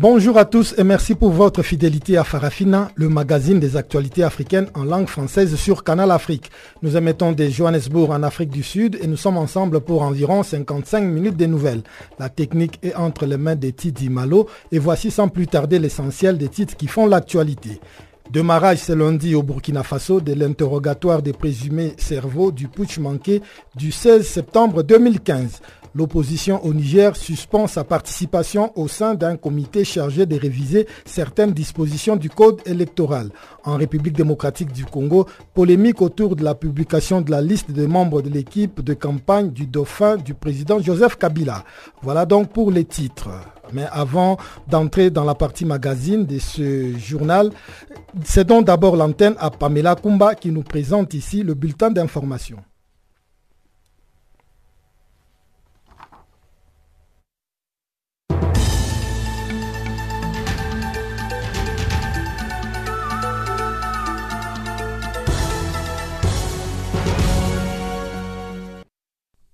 [0.00, 4.68] Bonjour à tous et merci pour votre fidélité à Farafina, le magazine des actualités africaines
[4.74, 6.52] en langue française sur Canal Afrique.
[6.82, 11.00] Nous émettons des Johannesburg en Afrique du Sud et nous sommes ensemble pour environ 55
[11.00, 11.82] minutes de nouvelles.
[12.20, 16.38] La technique est entre les mains des Titi Malo et voici sans plus tarder l'essentiel
[16.38, 17.80] des titres qui font l'actualité.
[18.30, 23.40] Démarrage ce lundi au Burkina Faso de l'interrogatoire des présumés cerveaux du putsch manqué
[23.74, 25.60] du 16 septembre 2015.
[25.98, 32.14] L'opposition au Niger suspend sa participation au sein d'un comité chargé de réviser certaines dispositions
[32.14, 33.30] du code électoral.
[33.64, 38.22] En République démocratique du Congo, polémique autour de la publication de la liste des membres
[38.22, 41.64] de l'équipe de campagne du dauphin du président Joseph Kabila.
[42.00, 43.30] Voilà donc pour les titres.
[43.72, 44.36] Mais avant
[44.68, 47.50] d'entrer dans la partie magazine de ce journal,
[48.22, 52.58] cédons d'abord l'antenne à Pamela Kumba qui nous présente ici le bulletin d'information.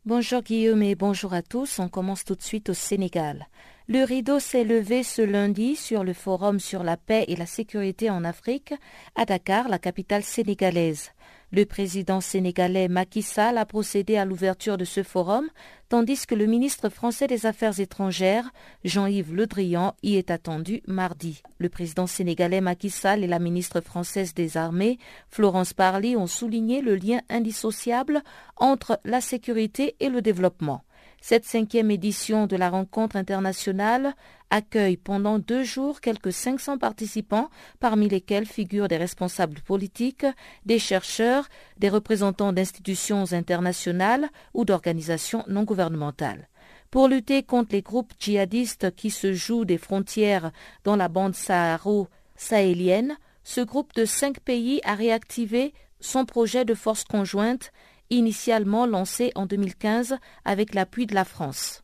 [0.07, 1.79] Bonjour Guillaume et bonjour à tous.
[1.79, 3.49] On commence tout de suite au Sénégal.
[3.89, 8.11] Le rideau s'est levé ce lundi sur le Forum sur la paix et la sécurité
[8.11, 8.75] en Afrique
[9.17, 11.13] à Dakar, la capitale sénégalaise.
[11.55, 15.47] Le président sénégalais Macky Sall a procédé à l'ouverture de ce forum,
[15.89, 18.51] tandis que le ministre français des Affaires étrangères,
[18.83, 21.45] Jean-Yves Le Drian, y est attendu mardi.
[21.59, 24.99] Le président sénégalais Macky Sall et la ministre française des Armées,
[25.29, 28.25] Florence Parly, ont souligné le lien indissociable
[28.57, 30.83] entre la sécurité et le développement.
[31.27, 34.15] Cette cinquième édition de la rencontre internationale
[34.51, 37.49] accueille pendant deux jours quelques 500 participants,
[37.81, 40.27] parmi lesquels figurent des responsables politiques,
[40.67, 41.49] des chercheurs,
[41.79, 46.47] des représentants d'institutions internationales ou d'organisations non gouvernementales.
[46.91, 50.53] Pour lutter contre les groupes djihadistes qui se jouent des frontières
[50.85, 57.05] dans la bande saharo-sahélienne, ce groupe de cinq pays a réactivé son projet de force
[57.05, 57.73] conjointe
[58.15, 61.83] initialement lancé en 2015 avec l'appui de la France.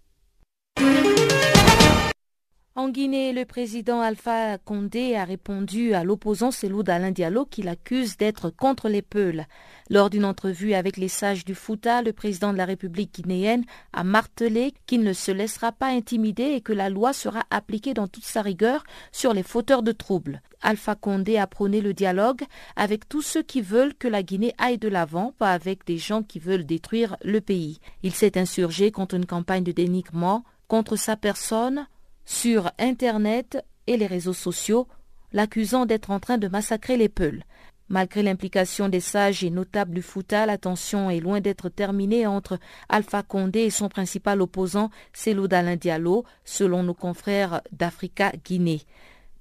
[2.81, 8.17] En Guinée, le président Alpha Condé a répondu à l'opposant Selou Alain Diallo qui l'accuse
[8.17, 9.45] d'être contre les Peuls.
[9.91, 14.03] Lors d'une entrevue avec les sages du Fouta, le président de la République guinéenne a
[14.03, 18.25] martelé qu'il ne se laissera pas intimider et que la loi sera appliquée dans toute
[18.25, 18.83] sa rigueur
[19.13, 20.41] sur les fauteurs de troubles.
[20.63, 22.45] Alpha Condé a prôné le dialogue
[22.77, 26.23] avec tous ceux qui veulent que la Guinée aille de l'avant, pas avec des gens
[26.23, 27.79] qui veulent détruire le pays.
[28.03, 31.87] Il s'est insurgé contre une campagne de dénigrement contre sa personne
[32.31, 33.59] sur Internet
[33.89, 34.87] et les réseaux sociaux,
[35.33, 37.43] l'accusant d'être en train de massacrer les Peuls.
[37.89, 42.61] Malgré l'implication des sages et notables du Fouta, la tension est loin d'être terminée entre
[42.89, 48.83] Alpha Condé et son principal opposant, Célou Dalin Diallo, selon nos confrères d'Africa Guinée.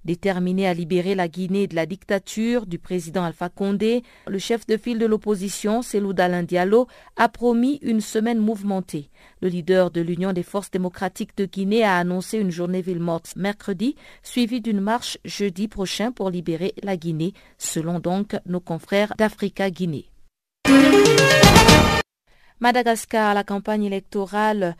[0.05, 4.77] Déterminé à libérer la Guinée de la dictature du président Alpha Condé, le chef de
[4.77, 6.87] file de l'opposition, Selou Dalin Diallo,
[7.17, 9.09] a promis une semaine mouvementée.
[9.41, 13.33] Le leader de l'Union des forces démocratiques de Guinée a annoncé une journée ville morte
[13.35, 19.69] mercredi, suivie d'une marche jeudi prochain pour libérer la Guinée, selon donc nos confrères d'Africa
[19.69, 20.09] Guinée.
[22.61, 24.75] Madagascar, la campagne électorale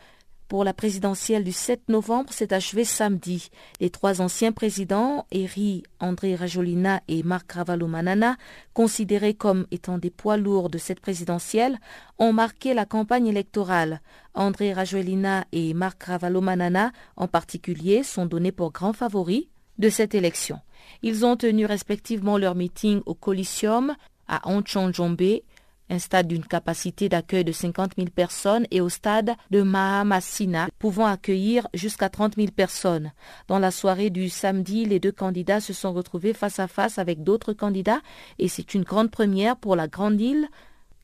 [0.50, 3.50] pour la présidentielle du 7 novembre s'est achevée samedi.
[3.78, 8.36] Les trois anciens présidents, Eri André Rajolina et Marc Ravalomanana,
[8.74, 11.78] considérés comme étant des poids lourds de cette présidentielle,
[12.18, 14.00] ont marqué la campagne électorale.
[14.34, 19.46] André Rajolina et Marc Ravalomanana, en particulier, sont donnés pour grands favoris
[19.78, 20.58] de cette élection.
[21.02, 23.94] Ils ont tenu respectivement leur meeting au Coliseum
[24.26, 25.42] à Anchonjombe
[25.90, 31.06] un stade d'une capacité d'accueil de 50 000 personnes, et au stade de Mahamasina, pouvant
[31.06, 33.12] accueillir jusqu'à 30 000 personnes.
[33.48, 37.22] Dans la soirée du samedi, les deux candidats se sont retrouvés face à face avec
[37.22, 38.00] d'autres candidats,
[38.38, 40.48] et c'est une grande première pour la Grande Île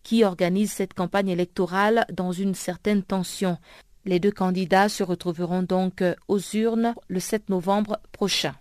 [0.05, 3.59] qui organise cette campagne électorale dans une certaine tension.
[4.05, 8.55] Les deux candidats se retrouveront donc aux urnes le 7 novembre prochain.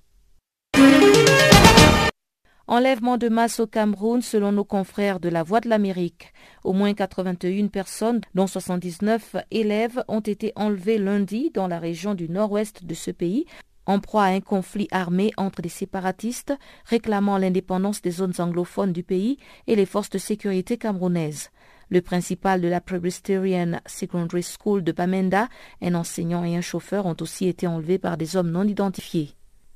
[2.67, 6.33] Enlèvement de masse au Cameroun selon nos confrères de la Voix de l'Amérique.
[6.63, 12.27] Au moins 81 personnes, dont 79 élèves, ont été enlevées lundi dans la région du
[12.27, 13.45] nord-ouest de ce pays
[13.85, 16.53] en proie à un conflit armé entre des séparatistes
[16.85, 19.37] réclamant l'indépendance des zones anglophones du pays
[19.67, 21.51] et les forces de sécurité camerounaises.
[21.89, 25.49] Le principal de la Presbyterian Secondary School de Bamenda,
[25.83, 29.35] un enseignant et un chauffeur ont aussi été enlevés par des hommes non identifiés.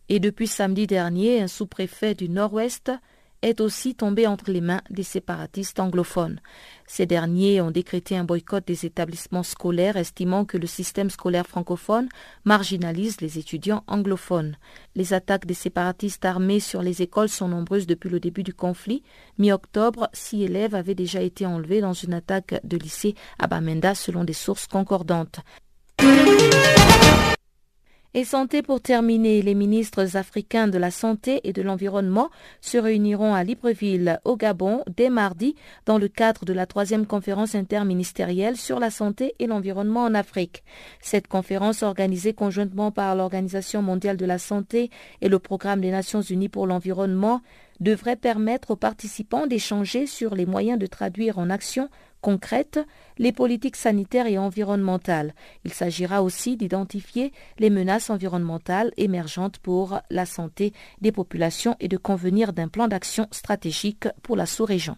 [0.09, 2.91] Et depuis samedi dernier, un sous-préfet du Nord-Ouest
[3.41, 6.41] est aussi tombé entre les mains des séparatistes anglophones.
[6.87, 12.09] Ces derniers ont décrété un boycott des établissements scolaires, estimant que le système scolaire francophone
[12.43, 14.57] marginalise les étudiants anglophones.
[14.95, 19.03] Les attaques des séparatistes armés sur les écoles sont nombreuses depuis le début du conflit.
[19.37, 24.23] Mi-octobre, six élèves avaient déjà été enlevés dans une attaque de lycée à Bamenda selon
[24.23, 25.39] des sources concordantes.
[28.15, 33.35] Et santé pour terminer, les ministres africains de la santé et de l'environnement se réuniront
[33.35, 35.53] à Libreville, au Gabon, dès mardi,
[35.85, 40.63] dans le cadre de la troisième conférence interministérielle sur la santé et l'environnement en Afrique.
[41.01, 44.89] Cette conférence, organisée conjointement par l'Organisation mondiale de la santé
[45.21, 47.43] et le Programme des Nations unies pour l'environnement,
[47.79, 51.89] devrait permettre aux participants d'échanger sur les moyens de traduire en action
[52.21, 52.79] concrètes
[53.17, 55.33] les politiques sanitaires et environnementales.
[55.65, 61.97] Il s'agira aussi d'identifier les menaces environnementales émergentes pour la santé des populations et de
[61.97, 64.97] convenir d'un plan d'action stratégique pour la sous-région.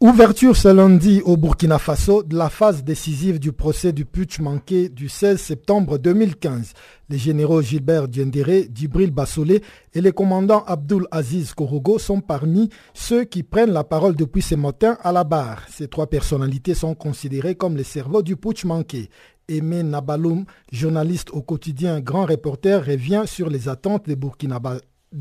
[0.00, 4.88] Ouverture ce lundi au Burkina Faso de la phase décisive du procès du putsch manqué
[4.88, 6.72] du 16 septembre 2015.
[7.08, 9.60] Les généraux Gilbert Diendéré, Djibril Bassolé
[9.94, 14.54] et les commandants Abdul Aziz Korogo sont parmi ceux qui prennent la parole depuis ce
[14.54, 15.62] matin à la barre.
[15.68, 19.10] Ces trois personnalités sont considérées comme les cerveaux du putsch manqué.
[19.48, 24.16] Aimé Nabaloum, journaliste au quotidien Grand Reporter, revient sur les attentes des,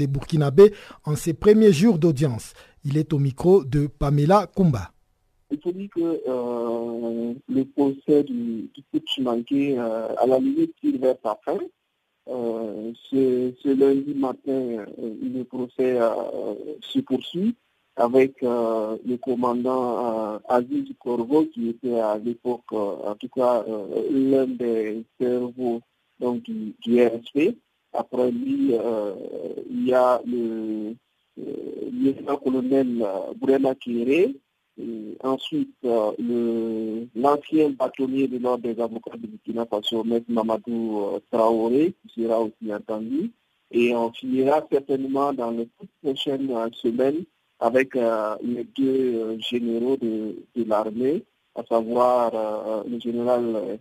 [0.07, 0.73] Burkinabés
[1.05, 2.53] en ces premiers jours d'audience.
[2.83, 4.91] Il est au micro de Pamela Kumba.
[5.49, 10.99] Il faut dire que euh, le procès du, du manqué, euh, à la limite, il
[10.99, 11.57] vers sa fin.
[12.27, 12.91] Euh,
[13.63, 15.97] lundi matin, le procès
[16.81, 17.55] se poursuit
[17.97, 23.65] avec le commandant Aziz Corvo, qui était à l'époque, en tout cas,
[24.11, 25.81] l'un des cerveaux
[26.19, 27.57] donc, du, RSP.
[27.93, 28.73] Après lui,
[29.69, 30.95] il y a le
[31.39, 34.35] euh, lieutenant-colonel euh, Bourema Kéré,
[35.23, 40.23] ensuite euh, l'ancien bâtonnier de l'ordre des avocats de Burkina Faso, M.
[40.29, 43.31] Mamadou Traoré, qui sera aussi entendu.
[43.69, 47.25] Et on finira certainement dans les toutes prochaines semaines
[47.59, 51.23] avec les deux généraux de, l'armée,
[51.55, 53.79] à savoir le général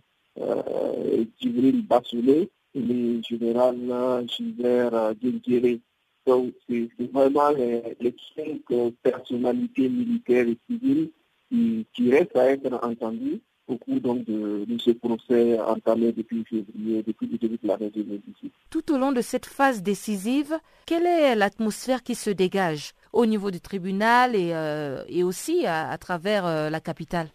[1.39, 5.79] Djibril Bassoulé et le général Gilbert Guéguéré.
[6.25, 11.09] Donc, c'est vraiment les, cinq personnalités militaires et civiles
[11.49, 17.27] qui, restent à être entendues au cours donc, de, ce procès entamé depuis février, depuis
[17.27, 18.53] le début de l'année 2018.
[18.69, 22.91] Tout au long de cette phase décisive, quelle est l'atmosphère qui se dégage?
[23.17, 27.29] Au niveau du tribunal et, euh, et aussi à, travers euh, la capitale.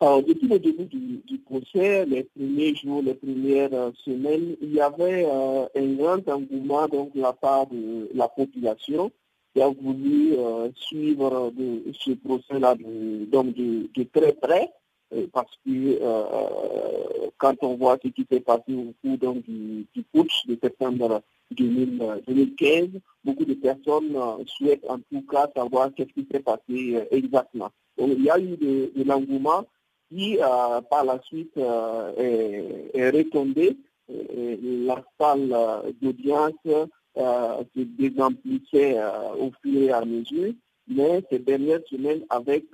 [0.00, 4.80] Alors, depuis le début du, procès, les premiers jours, les premières euh, semaines, il y
[4.80, 9.10] avait euh, un grand engouement donc, de la part de la population
[9.52, 11.52] qui a voulu euh, suivre
[12.00, 14.70] ce procès-là de, de, très près
[15.32, 15.98] parce que
[17.38, 22.88] quand on voit ce qui s'est passé au cours du, du de septembre 2015,
[23.24, 27.70] beaucoup de personnes souhaitent en tout cas savoir ce qui s'est passé exactement.
[27.96, 29.64] Donc il y a eu de l'engouement
[30.10, 32.12] qui euh, par la suite euh,
[32.94, 33.76] est, retombée.
[34.08, 35.54] la salle
[36.00, 38.98] d'audience euh, se désemplissait
[39.38, 40.52] au fur et à mesure,
[40.88, 42.64] mais ces dernières semaines, avec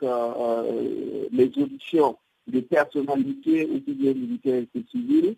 [1.33, 5.37] les auditions de personnalités, aussi bien militaires que civiles,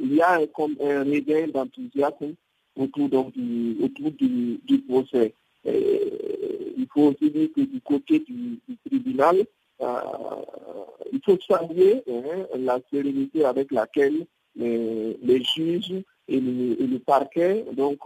[0.00, 2.34] il y a comme un regain d'enthousiasme
[2.76, 5.34] autour, du, autour du, procès.
[5.64, 9.46] il faut aussi dire que du côté du, tribunal,
[9.80, 17.98] il faut saluer hein, la sérénité avec laquelle les, juges et le, parquet donc,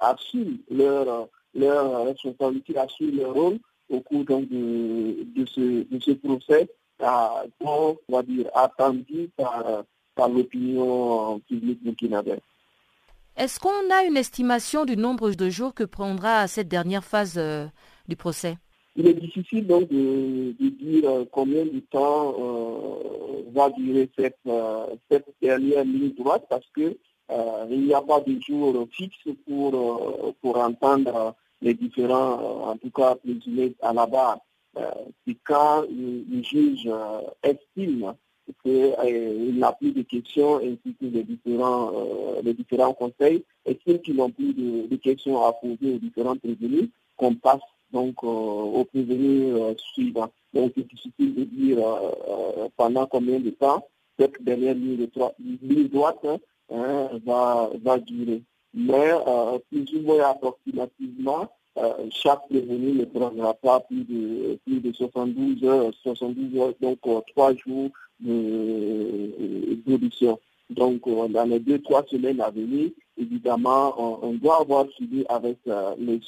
[0.00, 3.58] assument leur, leur responsabilité, assument leur rôle
[3.90, 6.68] au cours de, ce, procès
[7.00, 9.84] on va dire, attendu par,
[10.14, 12.38] par l'opinion publique burkinabé.
[13.36, 17.66] Est-ce qu'on a une estimation du nombre de jours que prendra cette dernière phase euh,
[18.06, 18.56] du procès?
[18.94, 24.38] Il est difficile donc de, dire euh, combien de temps euh, va durer cette,
[25.10, 26.96] cette dernière ligne droite parce que
[27.70, 33.14] il n'y a pas de jour fixe pour, pour entendre les différents, en tout cas
[33.14, 34.38] présumés à la barre.
[35.26, 36.88] C'est quand le, juge
[37.42, 38.14] estime
[38.62, 43.98] qu'il euh, n'a plus de questions ainsi que les différents, euh, les différents conseils estiment
[43.98, 47.60] qu'ils n'ont plus de, questions à poser aux différents prévenus, qu'on passe
[47.92, 50.30] donc euh, aux prévenus suivants.
[50.52, 51.78] Donc c'est difficile de dire
[52.76, 53.86] pendant combien de temps
[54.18, 56.24] cette dernière ligne, de droite
[56.70, 58.42] hein, va, va durer.
[58.72, 59.10] Mais
[59.70, 61.48] plus ou moins approximativement,
[62.10, 66.98] chaque prévenu ne prendra pas plus de, plus de 72 heures, 72 heures, donc
[67.34, 67.90] trois jours
[69.86, 70.38] d'audition.
[70.70, 75.58] Donc, euh, dans les deux, trois semaines à venir, évidemment, on, doit avoir suivi avec
[75.68, 76.20] euh, les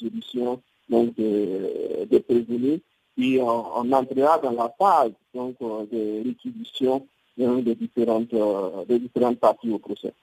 [0.89, 2.79] donc, des, prévenus
[3.17, 7.05] et on, entrera dans la phase donc, euh, de réquisition
[7.37, 8.33] des, différentes,
[8.87, 10.13] des différentes parties au procès.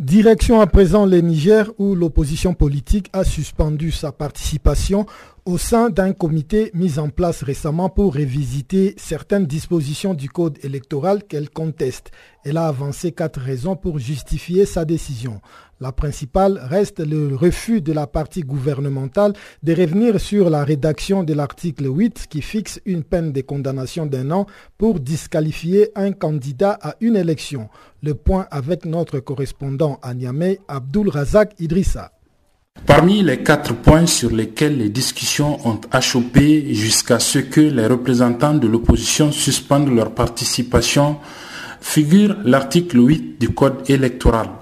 [0.00, 5.04] Direction à présent le Niger où l'opposition politique a suspendu sa participation
[5.44, 11.24] au sein d'un comité mis en place récemment pour révisiter certaines dispositions du code électoral
[11.24, 12.12] qu'elle conteste.
[12.46, 15.42] Elle a avancé quatre raisons pour justifier sa décision.
[15.82, 19.32] La principale reste le refus de la partie gouvernementale
[19.62, 24.30] de revenir sur la rédaction de l'article 8 qui fixe une peine de condamnation d'un
[24.30, 24.44] an
[24.76, 27.70] pour disqualifier un candidat à une élection.
[28.02, 32.12] Le point avec notre correspondant à Niamey, Abdul Razak Idrissa.
[32.84, 38.54] Parmi les quatre points sur lesquels les discussions ont achoppé jusqu'à ce que les représentants
[38.54, 41.16] de l'opposition suspendent leur participation
[41.80, 44.59] figure l'article 8 du Code électoral.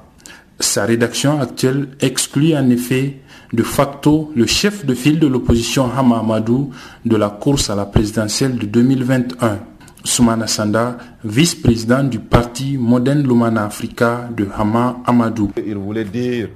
[0.69, 3.21] Sa rédaction actuelle exclut en effet
[3.55, 6.73] de facto le chef de file de l'opposition Hama Amadou
[7.07, 9.61] de la course à la présidentielle de 2021.
[10.05, 15.53] Soumana Sanda, vice-président du parti Modern Lumana Africa de Hama Amadou.
[15.57, 16.51] Il voulait dire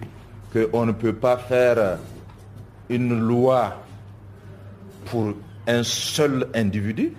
[0.53, 1.97] qu'on ne peut pas faire
[2.91, 3.83] une loi
[5.07, 5.33] pour
[5.67, 7.15] un seul individu.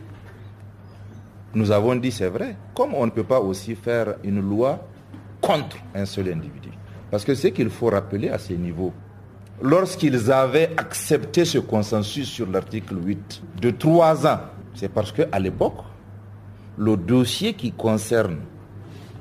[1.56, 2.56] Nous avons dit c'est vrai.
[2.76, 4.88] Comme on ne peut pas aussi faire une loi
[5.42, 6.70] contre un seul individu.
[7.14, 8.92] Parce que ce qu'il faut rappeler à ces niveaux,
[9.62, 14.40] lorsqu'ils avaient accepté ce consensus sur l'article 8 de trois ans,
[14.74, 15.78] c'est parce qu'à l'époque,
[16.76, 18.38] le dossier qui concerne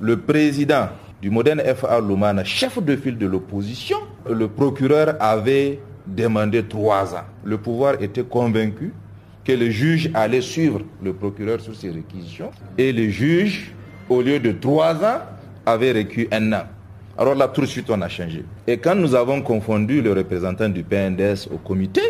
[0.01, 0.89] le président
[1.21, 7.27] du moderne FA Lumana, chef de file de l'opposition, le procureur avait demandé trois ans.
[7.45, 8.95] Le pouvoir était convaincu
[9.45, 13.75] que le juge allait suivre le procureur sur ses réquisitions et le juge,
[14.09, 15.19] au lieu de trois ans,
[15.67, 16.63] avait requis un an.
[17.19, 18.45] Alors là, tout de suite, on a changé.
[18.67, 22.01] Et quand nous avons confondu le représentant du PNDS au comité,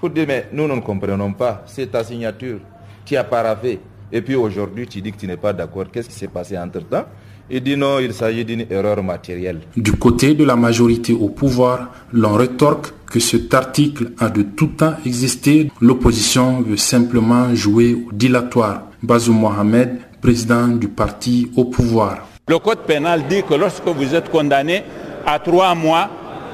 [0.00, 1.62] faut dire, mais nous, nous ne comprenons pas.
[1.66, 2.58] C'est ta signature.
[3.04, 3.78] Tu as paraffé.
[4.12, 5.86] Et puis aujourd'hui, tu dis que tu n'es pas d'accord.
[5.92, 7.04] Qu'est-ce qui s'est passé entre-temps?
[7.48, 9.60] Il dit non, il s'agit d'une erreur matérielle.
[9.76, 14.66] Du côté de la majorité au pouvoir, l'on rétorque que cet article a de tout
[14.68, 15.70] temps existé.
[15.80, 18.82] L'opposition veut simplement jouer au dilatoire.
[19.02, 22.26] Bazou Mohamed, président du parti au pouvoir.
[22.48, 24.84] Le code pénal dit que lorsque vous êtes condamné
[25.26, 26.08] à trois mois,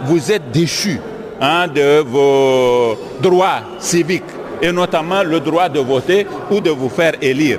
[0.04, 0.98] vous êtes déchu
[1.38, 4.22] hein, de vos droits civiques
[4.62, 7.58] et notamment le droit de voter ou de vous faire élire.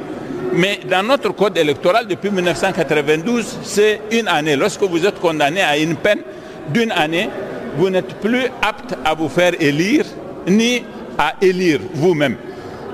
[0.52, 4.56] Mais dans notre code électoral depuis 1992, c'est une année.
[4.56, 6.22] Lorsque vous êtes condamné à une peine
[6.70, 7.30] d'une année,
[7.78, 10.06] vous n'êtes plus apte à vous faire élire
[10.48, 10.84] ni
[11.20, 12.38] à élire vous-même.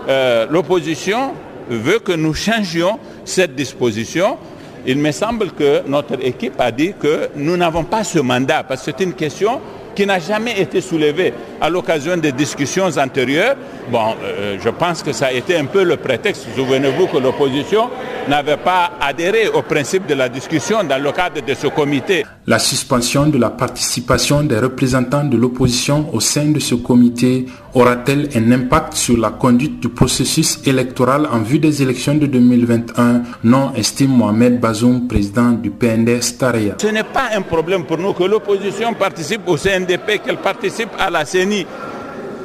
[0.09, 1.31] Euh, l'opposition
[1.69, 4.37] veut que nous changions cette disposition
[4.85, 8.83] il me semble que notre équipe a dit que nous n'avons pas ce mandat, parce
[8.83, 9.59] que c'est une question
[9.95, 13.55] qui n'a jamais été soulevée à l'occasion des discussions antérieures.
[13.91, 16.47] Bon, euh, je pense que ça a été un peu le prétexte.
[16.55, 17.89] Souvenez-vous que l'opposition
[18.27, 22.25] n'avait pas adhéré au principe de la discussion dans le cadre de ce comité.
[22.45, 28.29] La suspension de la participation des représentants de l'opposition au sein de ce comité aura-t-elle
[28.35, 33.71] un impact sur la conduite du processus électoral en vue des élections de 2021 Non,
[33.75, 36.75] estime Mohamed Bazoum, président du PNDS Taria.
[36.81, 41.09] Ce n'est pas un problème pour nous que l'opposition participe au CNDP, qu'elle participe à
[41.09, 41.25] la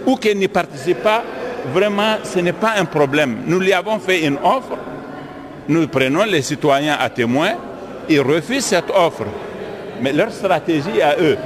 [0.06, 1.22] Ou qu'elle n'y participe pas.
[1.72, 3.38] Vraiment, ce n'est pas un problème.
[3.46, 4.76] Nous lui avons fait une offre.
[5.68, 7.52] Nous prenons les citoyens à témoin.
[8.08, 9.24] Ils refusent cette offre.
[10.02, 11.38] Mais leur stratégie à eux,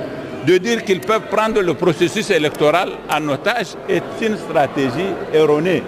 [0.46, 5.82] de dire qu'ils peuvent prendre le processus électoral en otage est une stratégie erronée.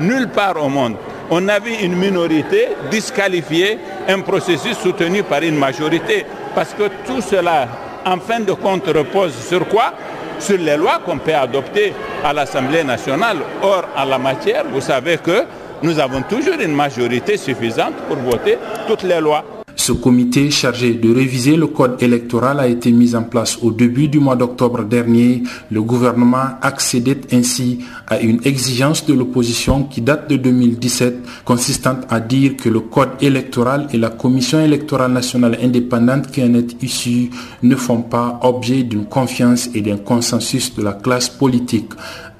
[0.00, 0.96] Nulle part au monde,
[1.30, 3.78] on a vu une minorité disqualifier
[4.08, 6.24] un processus soutenu par une majorité.
[6.54, 7.68] Parce que tout cela,
[8.04, 9.92] en fin de compte, repose sur quoi?
[10.38, 11.92] Sur les lois qu'on peut adopter
[12.24, 13.38] à l'Assemblée nationale.
[13.62, 15.44] Or, en la matière, vous savez que
[15.82, 19.55] nous avons toujours une majorité suffisante pour voter toutes les lois.
[19.76, 24.08] Ce comité chargé de réviser le code électoral a été mis en place au début
[24.08, 25.42] du mois d'octobre dernier.
[25.70, 32.20] Le gouvernement accédait ainsi à une exigence de l'opposition qui date de 2017, consistant à
[32.20, 37.30] dire que le code électoral et la commission électorale nationale indépendante qui en est issue
[37.62, 41.90] ne font pas objet d'une confiance et d'un consensus de la classe politique.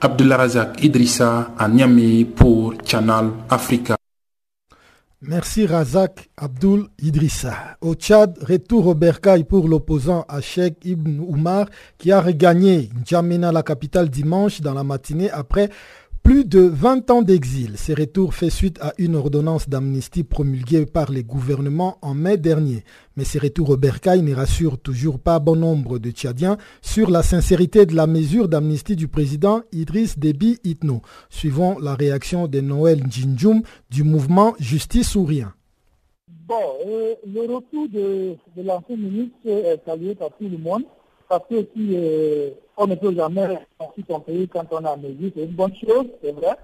[0.02, 3.96] Razak Idrissa à Niamey pour Channel Africa.
[5.28, 7.76] Merci Razak Abdul Idrissa.
[7.80, 11.66] Au Tchad, retour au Bercail pour l'opposant Hachek Ibn Oumar
[11.98, 15.68] qui a regagné N'Djamena, la capitale, dimanche dans la matinée après
[16.26, 17.76] plus de 20 ans d'exil.
[17.76, 22.82] Ces retours fait suite à une ordonnance d'amnistie promulguée par les gouvernements en mai dernier.
[23.16, 27.22] Mais ces retours au Bercail ne rassurent toujours pas bon nombre de Tchadiens sur la
[27.22, 31.00] sincérité de la mesure d'amnistie du président Idriss Déby Itno.
[31.30, 35.54] Suivons la réaction de Noël Djindjoum du mouvement Justice ou Rien.
[36.48, 36.54] Bon,
[36.88, 40.82] euh, le retour de l'ancien ministre est salué par tout le monde
[41.28, 45.30] parce que si euh, on ne peut jamais sortir son pays quand on a mesure,
[45.34, 46.56] c'est une bonne chose, c'est vrai.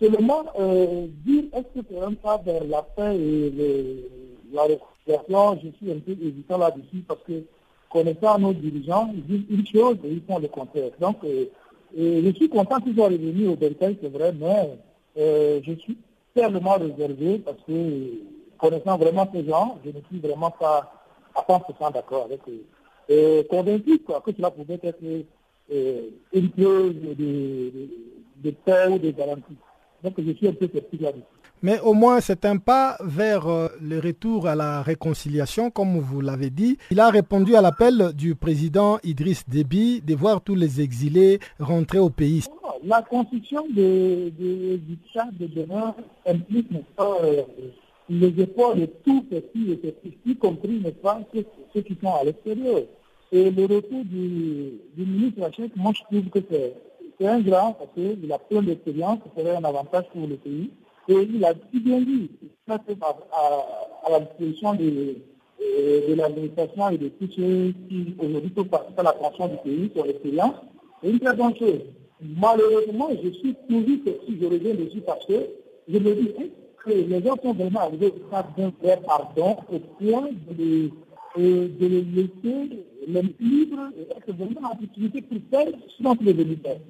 [0.00, 4.08] Seulement, euh, dire est-ce que c'est un pas vers la paix et
[4.52, 7.44] la réconciliation, je suis un peu hésitant là-dessus parce que
[7.90, 10.90] connaissant nos dirigeants, ils disent une chose et ils font le contraire.
[11.00, 11.46] Donc, euh,
[11.96, 14.78] je suis content qu'ils soient revenus au Belgique, c'est vrai, mais
[15.16, 15.96] je suis
[16.34, 17.72] tellement réservé parce que
[18.58, 20.92] connaissant vraiment ces gens, je ne suis vraiment pas
[21.34, 22.64] à 100% d'accord avec eux
[23.48, 25.02] convaincu quoi, que cela pouvait être
[25.72, 26.00] euh,
[26.32, 27.72] une clause de, de,
[28.44, 29.56] de paix ou de garantie.
[30.02, 31.24] Donc je suis un peu sceptique là-dessus.
[31.62, 36.20] Mais au moins, c'est un pas vers euh, le retour à la réconciliation, comme vous
[36.20, 36.76] l'avez dit.
[36.90, 41.98] Il a répondu à l'appel du président Idriss Déby de voir tous les exilés rentrer
[41.98, 42.44] au pays.
[42.84, 45.94] La construction de, de, du Tchad de demain
[46.26, 47.42] implique, pas, euh,
[48.08, 52.24] les efforts de tous petits et petits, y compris, n'est pas, ceux, qui sont à
[52.24, 52.82] l'extérieur.
[53.32, 57.90] Et le retour du, du ministre Hachek, moi je trouve que c'est un grand, parce
[57.94, 60.70] qu'il a plein d'expérience, ce serait un avantage pour le pays.
[61.08, 62.30] Et il a si bien dit,
[62.68, 63.16] à, à,
[64.04, 65.16] à la disposition de,
[66.08, 69.90] de l'administration et de tous ceux qui aujourd'hui peuvent participer à la création du pays
[69.94, 70.54] sur l'expérience,
[71.02, 71.80] c'est une très bonne chose.
[72.20, 75.34] Malheureusement, je suis toujours si je reviens dessus parce que
[75.88, 76.30] je me dis,
[76.86, 81.86] les gens sont vraiment arrivés au stade d'un vrai pardon au point de les, de
[81.86, 86.80] les laisser les libres et être vraiment en opportunité pour faire ce dont les militaires.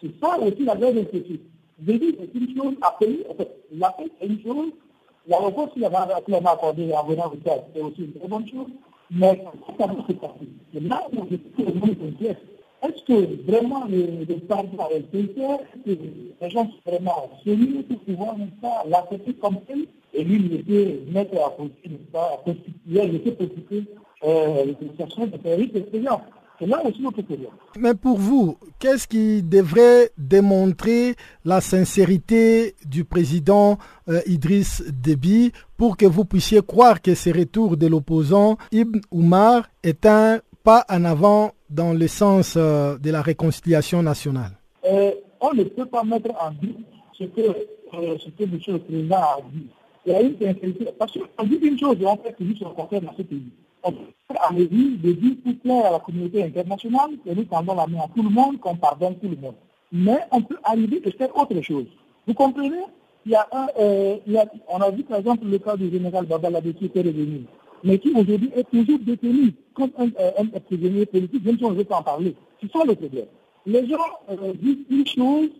[0.00, 1.40] C'est ça aussi la vraie inquiétude.
[1.78, 4.72] Dis c'est une chose à payer, en fait, la paix est une chose,
[5.26, 8.68] la réponse qu'il a accordée en venant au Tchad, c'est aussi une très bonne chose,
[9.10, 9.44] mais
[10.08, 10.48] c'est parti.
[10.74, 11.96] Et là où je suis le monde
[12.82, 16.02] est-ce que vraiment le, le pardon est sincère Est-ce que
[16.40, 18.36] les gens sont vraiment sérieux pour pouvoir
[18.88, 19.86] l'accepter comme tel?
[20.14, 23.84] Et lui, il était mettre à constituer, n'est pas, à constituer, il était constitué
[24.24, 26.20] euh, situations de terroristes expérience.
[27.76, 35.96] Mais pour vous, qu'est-ce qui devrait démontrer la sincérité du président euh, Idriss Déby pour
[35.96, 41.04] que vous puissiez croire que ce retour de l'opposant Ibn Oumar est un pas en
[41.04, 44.52] avant dans le sens euh, de la réconciliation nationale
[44.84, 46.76] euh, On ne peut pas mettre en doute
[47.18, 48.58] ce que, euh, ce que M.
[48.68, 49.66] le Président a dit.
[50.04, 50.34] Il y a une.
[50.98, 53.50] Parce qu'on dit une chose, on fait toujours le contraire dans ce pays.
[53.84, 57.74] On peut à mesure de dire tout clair à la communauté internationale que nous tendons
[57.74, 59.54] la main à tout le monde, qu'on pardonne tout le monde.
[59.90, 61.86] Mais on peut arriver à faire autre chose.
[62.26, 62.82] Vous comprenez?
[63.24, 63.68] Il y a un,
[64.68, 67.44] On a vu par exemple le cas du général Babaladé qui était revenu
[67.84, 71.76] mais qui aujourd'hui est toujours détenu comme un, euh, prisonnier politique, même si on ne
[71.76, 72.34] veut pas en parler.
[72.60, 73.26] C'est ça le problème.
[73.66, 73.96] Les gens
[74.30, 75.50] euh, disent une chose,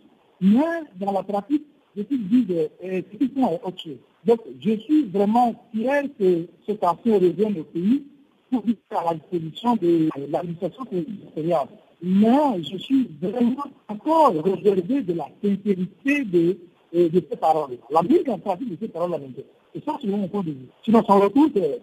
[0.41, 0.59] mais
[0.99, 1.63] dans la pratique,
[1.95, 3.97] ce qu'ils disent, euh, ce est autre chose.
[4.25, 8.03] Donc, je suis vraiment fier que cet ancien revienne au pays
[8.49, 11.67] pour à la disposition de l'administration l'expérience.
[12.01, 16.57] mais je suis vraiment encore réservé de la sincérité de,
[16.93, 17.77] de, ces paroles.
[17.89, 19.17] La mise en pratique de ces paroles-là
[19.75, 20.67] Et ça, c'est mon point de vue.
[20.83, 21.81] Sinon, son retour, c'est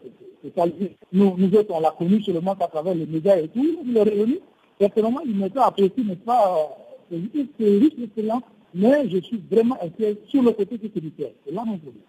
[1.13, 3.81] nous, nous autres, on l'a connu seulement à travers les médias et tout.
[3.85, 4.41] Il est revenu.
[4.79, 6.71] Personnellement, il pas apprécié, n'est pas,
[7.11, 7.17] c'est
[7.59, 8.41] riche, excellent,
[8.75, 11.33] mais je suis vraiment inquiet sur le côté sécuritaire.
[11.45, 12.03] C'est là mon problème.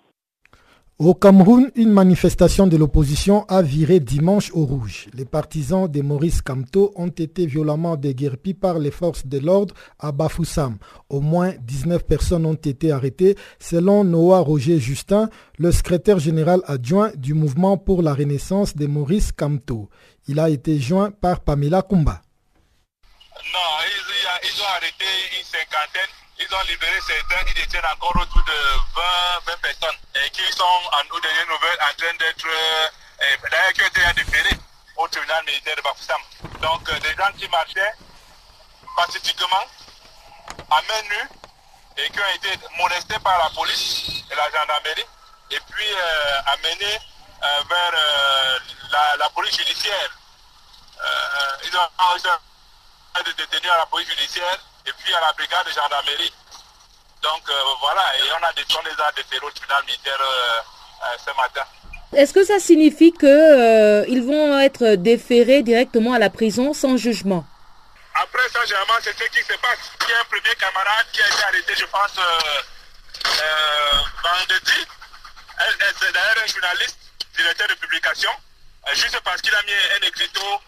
[0.99, 5.07] Au Cameroun, une manifestation de l'opposition a viré dimanche au rouge.
[5.15, 10.11] Les partisans de Maurice Kamto ont été violemment déguerpis par les forces de l'ordre à
[10.11, 10.77] Bafoussam.
[11.09, 15.27] Au moins 19 personnes ont été arrêtées selon Noah Roger Justin,
[15.57, 19.89] le secrétaire général adjoint du mouvement pour la renaissance de Maurice Kamto.
[20.27, 22.21] Il a été joint par Pamela Kumba.
[26.41, 28.51] Ils ont libéré certains, ils détiennent encore autour de
[28.95, 29.01] 20,
[29.45, 33.83] 20 personnes et qui sont en, aux dernières nouvelles en train d'être, euh, d'ailleurs qui
[33.83, 34.57] ont été déférés
[34.97, 36.21] au tribunal militaire de Bafoussam.
[36.61, 37.93] Donc euh, des gens qui marchaient
[38.95, 39.65] pacifiquement,
[40.71, 41.29] à main nue,
[41.97, 45.05] et qui ont été molestés par la police et la gendarmerie,
[45.51, 46.99] et puis euh, amenés
[47.69, 47.91] vers
[49.17, 50.09] la, police judiciaire.
[51.63, 56.33] ils ont été détenus à la police judiciaire et puis à la brigade de gendarmerie.
[57.21, 60.59] Donc euh, voilà, et on a les a déférés au tribunal militaire euh,
[61.03, 61.63] euh, ce matin.
[62.13, 67.45] Est-ce que ça signifie qu'ils vont être déférés directement à la prison sans jugement?
[68.15, 69.79] Après ça, généralement, c'est ce qui se passe.
[70.01, 72.19] Il y a un premier camarade qui a été arrêté, je pense,
[74.23, 74.85] vendredi.
[75.79, 76.97] C'est d'ailleurs un journaliste,
[77.37, 78.31] directeur de publication,
[78.93, 80.59] juste parce qu'il a mis un écriteau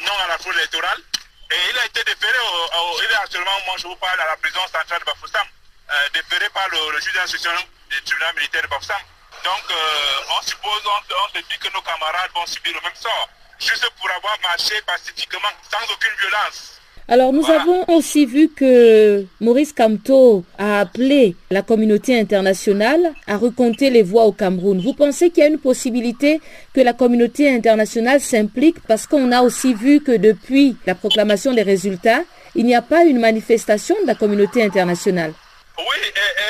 [0.00, 1.02] non à la fraude électorale.
[1.50, 4.36] Et il a été déféré, au, il est actuellement, moi je vous parle, à la
[4.36, 5.46] prison centrale de Bafoussam,
[5.90, 7.52] euh, déféré par le, juge d'instruction
[7.90, 9.00] du tribunal militaire de Bafoussam.
[9.44, 13.28] Donc euh, on suppose, on, se dit que nos camarades vont subir le même sort,
[13.60, 16.75] juste pour avoir marché pacifiquement, sans aucune violence.
[17.08, 23.90] Alors nous avons aussi vu que Maurice Kamto a appelé la communauté internationale à recompter
[23.90, 24.80] les voix au Cameroun.
[24.80, 26.40] Vous pensez qu'il y a une possibilité
[26.74, 28.80] que la communauté internationale s'implique?
[28.88, 32.22] Parce qu'on a aussi vu que depuis la proclamation des résultats,
[32.56, 35.32] il n'y a pas une manifestation de la communauté internationale.
[35.78, 35.96] Oui,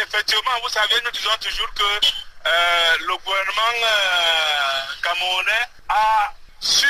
[0.09, 2.49] effectivement, vous savez, nous disons toujours que euh,
[3.01, 6.87] le gouvernement euh, camerounais a su,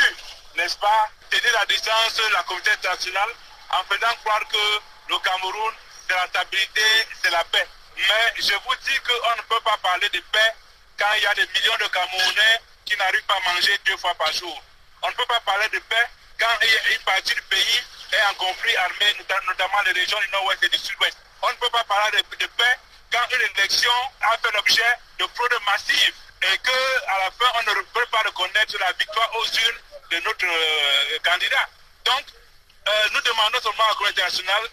[0.57, 3.31] n'est-ce pas, tenir la distance de la communauté internationale
[3.70, 5.74] en faisant croire que le Cameroun,
[6.09, 6.81] c'est la stabilité,
[7.22, 7.66] c'est la paix.
[7.96, 10.52] Mais je vous dis qu'on ne peut pas parler de paix
[10.98, 14.14] quand il y a des millions de Camerounais qui n'arrivent pas à manger deux fois
[14.14, 14.62] par jour.
[15.02, 18.76] On ne peut pas parler de paix quand une partie du pays est en conflit
[18.76, 21.16] armé, notamment les régions du nord-ouest et du sud-ouest.
[21.42, 22.79] On ne peut pas parler de, paix
[23.12, 27.83] quand une élection a fait l'objet de fraude massive et qu'à la fin, on ne
[27.83, 31.68] peut pas reconnaître la victoire aux urnes de notre euh, candidat.
[32.05, 32.24] Donc,
[32.88, 34.68] euh, nous demandons seulement à la communauté internationale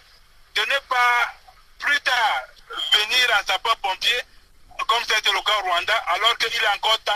[0.54, 1.34] de ne pas
[1.80, 2.42] plus tard
[2.92, 4.20] venir en sapeur-pompier,
[4.86, 7.12] comme c'était le cas au Rwanda, alors qu'il est encore temps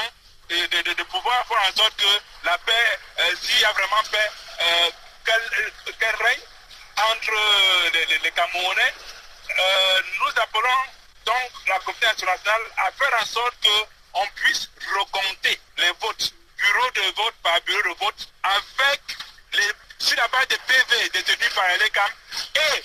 [0.48, 4.30] de, pouvoir faire en sorte que la paix, euh, s'il y a vraiment paix,
[4.61, 4.90] euh,
[5.24, 6.40] qu'elle règne
[7.12, 7.32] entre
[8.22, 8.94] les, Camerounais.
[10.20, 10.82] nous appelons
[11.24, 13.54] donc la communauté internationale à faire en sorte
[14.12, 19.00] qu'on puisse recompter les votes, bureau de vote par bureau de vote, avec
[19.52, 22.11] les sur la base des PV détenus par l'ECAM
[22.54, 22.82] et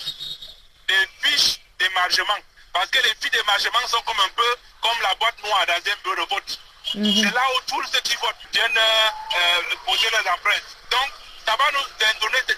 [0.88, 2.38] des fiches d'émargement.
[2.72, 5.96] Parce que les fiches d'émargement sont comme un peu comme la boîte noire dans un
[6.02, 6.58] bureau de vote.
[6.94, 7.24] Mhm.
[7.24, 10.76] C'est là où tous ceux qui votent viennent euh, poser leurs empreintes.
[10.90, 11.10] Donc,
[11.46, 12.54] ça va nous donner des,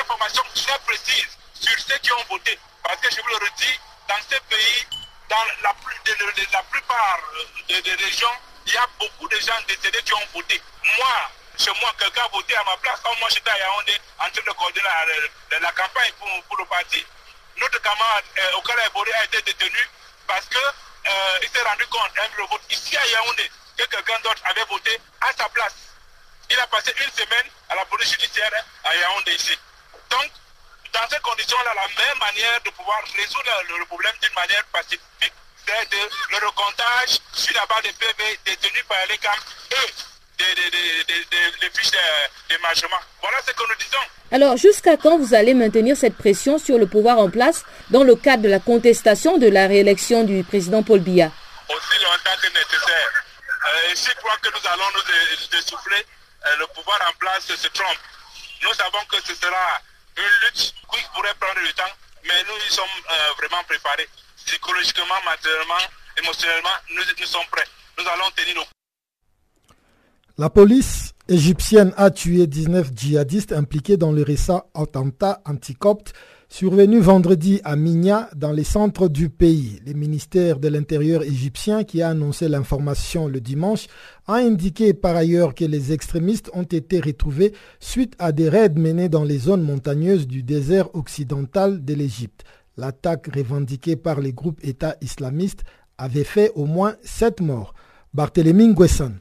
[0.00, 2.58] informations très précises sur ceux qui ont voté.
[2.82, 4.86] Parce que je vous le redis, dans ces pays,
[5.28, 5.74] dans la,
[6.52, 7.20] la plupart
[7.70, 10.60] euh, des régions, il y a beaucoup de gens décédés qui ont voté.
[10.98, 13.00] Moi, chez moi, quelqu'un a voté à ma place.
[13.02, 14.88] Quand moi j'étais à Yaoundé en train de coordonner
[15.60, 17.04] la, campagne pour, le parti,
[17.56, 19.88] notre camarade euh, Okala a été détenu
[20.26, 24.42] parce qu'il euh, s'est rendu compte un le vote ici à Yaoundé que quelqu'un d'autre
[24.44, 25.74] avait voté à sa place.
[26.50, 28.50] Il a passé une semaine à la police judiciaire
[28.84, 29.58] à Yaoundé ici.
[30.10, 30.30] Donc,
[30.92, 35.32] dans ces conditions-là, la meilleure manière de pouvoir résoudre le, problème d'une manière pacifique,
[35.66, 35.90] c'est
[36.30, 39.30] le recomptage sur la base des PV détenus par les camps
[39.70, 41.90] et des, fiches
[42.48, 43.00] d'émargement.
[43.20, 44.04] Voilà ce que nous disons.
[44.30, 48.16] Alors, jusqu'à quand vous allez maintenir cette pression sur le pouvoir en place dans le
[48.16, 51.30] cadre de la contestation de la réélection du président Paul Biya?
[51.68, 53.24] Aussi longtemps que nécessaire.
[53.66, 56.04] Euh, je crois que nous allons nous dessouffler.
[56.46, 57.98] Euh, le pouvoir en place se trompe.
[58.62, 59.80] Nous savons que ce sera
[60.16, 61.92] une lutte qui pourrait prendre du temps,
[62.24, 64.08] mais nous y sommes euh, vraiment préparés.
[64.44, 65.84] Psychologiquement, matériellement,
[66.18, 67.66] émotionnellement, nous, nous sommes prêts.
[67.98, 68.66] Nous allons tenir nos
[70.36, 76.12] la police égyptienne a tué 19 djihadistes impliqués dans le récent attentat anticopte
[76.48, 79.80] survenu vendredi à Minya dans les centres du pays.
[79.86, 83.86] Le ministère de l'Intérieur égyptien qui a annoncé l'information le dimanche
[84.26, 89.08] a indiqué par ailleurs que les extrémistes ont été retrouvés suite à des raids menés
[89.08, 92.42] dans les zones montagneuses du désert occidental de l'Égypte.
[92.76, 95.62] L'attaque revendiquée par les groupes État islamistes
[95.96, 97.72] avait fait au moins sept morts.
[98.14, 99.14] Barthélémy Nguesson.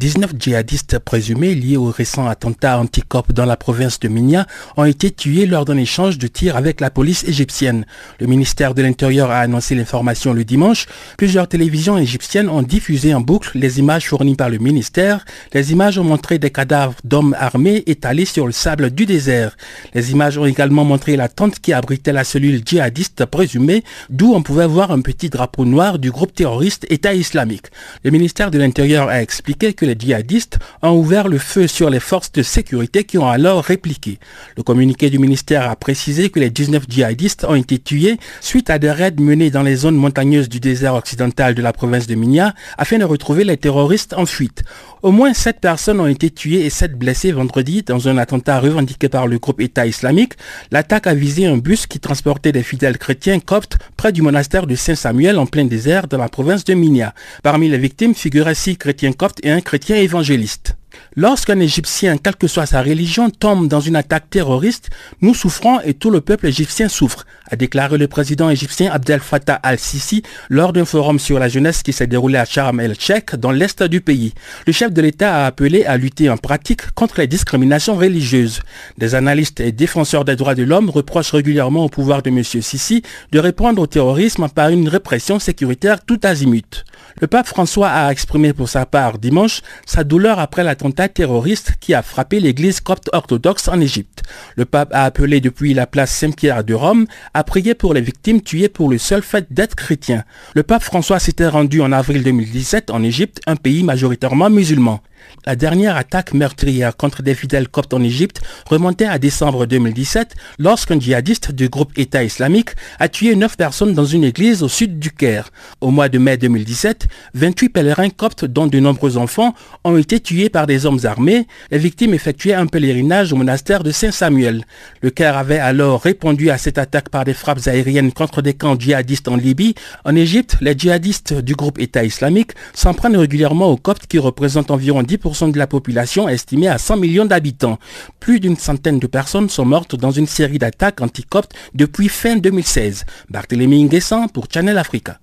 [0.00, 4.46] 19 djihadistes présumés liés au récent attentat anti-COP dans la province de Minya
[4.78, 7.84] ont été tués lors d'un échange de tirs avec la police égyptienne.
[8.18, 10.86] Le ministère de l'Intérieur a annoncé l'information le dimanche.
[11.18, 15.26] Plusieurs télévisions égyptiennes ont diffusé en boucle les images fournies par le ministère.
[15.52, 19.54] Les images ont montré des cadavres d'hommes armés étalés sur le sable du désert.
[19.92, 24.40] Les images ont également montré la tente qui abritait la cellule djihadiste présumée, d'où on
[24.40, 27.66] pouvait voir un petit drapeau noir du groupe terroriste État islamique.
[28.02, 32.32] Le ministère de l'Intérieur a expliqué que djihadistes ont ouvert le feu sur les forces
[32.32, 34.18] de sécurité qui ont alors répliqué.
[34.56, 38.78] Le communiqué du ministère a précisé que les 19 djihadistes ont été tués suite à
[38.78, 42.54] des raids menés dans les zones montagneuses du désert occidental de la province de Minya
[42.78, 44.62] afin de retrouver les terroristes en fuite.
[45.02, 49.08] Au moins 7 personnes ont été tuées et 7 blessées vendredi dans un attentat revendiqué
[49.08, 50.34] par le groupe État islamique.
[50.70, 54.74] L'attaque a visé un bus qui transportait des fidèles chrétiens coptes près du monastère de
[54.74, 57.14] Saint-Samuel en plein désert dans la province de Minya.
[57.42, 60.76] Parmi les victimes figuraient 6 chrétiens coptes et un chrétien évangéliste.
[61.16, 65.92] Lorsqu'un Égyptien, quelle que soit sa religion, tombe dans une attaque terroriste, nous souffrons et
[65.92, 70.84] tout le peuple égyptien souffre, a déclaré le président égyptien Abdel Fattah al-Sisi lors d'un
[70.84, 74.34] forum sur la jeunesse qui s'est déroulé à Sharm el-Sheikh dans l'est du pays.
[74.68, 78.60] Le chef de l'État a appelé à lutter en pratique contre les discriminations religieuses.
[78.96, 82.44] Des analystes et défenseurs des droits de l'homme reprochent régulièrement au pouvoir de M.
[82.44, 86.84] Sisi de répondre au terrorisme par une répression sécuritaire tout azimut.
[87.20, 91.94] Le pape François a exprimé pour sa part dimanche sa douleur après l'attentat terroriste qui
[91.94, 94.22] a frappé l'église copte orthodoxe en Égypte.
[94.56, 98.42] Le pape a appelé depuis la place Saint-Pierre de Rome à prier pour les victimes
[98.42, 100.24] tuées pour le seul fait d'être chrétiens.
[100.54, 105.00] Le pape François s'était rendu en avril 2017 en Égypte, un pays majoritairement musulman.
[105.46, 111.00] La dernière attaque meurtrière contre des fidèles coptes en Égypte remontait à décembre 2017 lorsqu'un
[111.00, 115.10] djihadiste du groupe État islamique a tué 9 personnes dans une église au sud du
[115.10, 115.50] Caire.
[115.80, 119.54] Au mois de mai 2017, 28 pèlerins coptes dont de nombreux enfants
[119.84, 121.46] ont été tués par des hommes armés.
[121.70, 124.64] Les victimes effectuaient un pèlerinage au monastère de Saint-Samuel.
[125.00, 128.78] Le Caire avait alors répondu à cette attaque par des frappes aériennes contre des camps
[128.78, 129.74] djihadistes en Libye.
[130.04, 134.70] En Égypte, les djihadistes du groupe État islamique s'en prennent régulièrement aux coptes qui représentent
[134.70, 137.78] environ 10% de la population estimée à 100 millions d'habitants.
[138.20, 143.04] Plus d'une centaine de personnes sont mortes dans une série d'attaques anti-coptes depuis fin 2016.
[143.28, 145.18] Barthélémy Nguessan pour Channel Africa.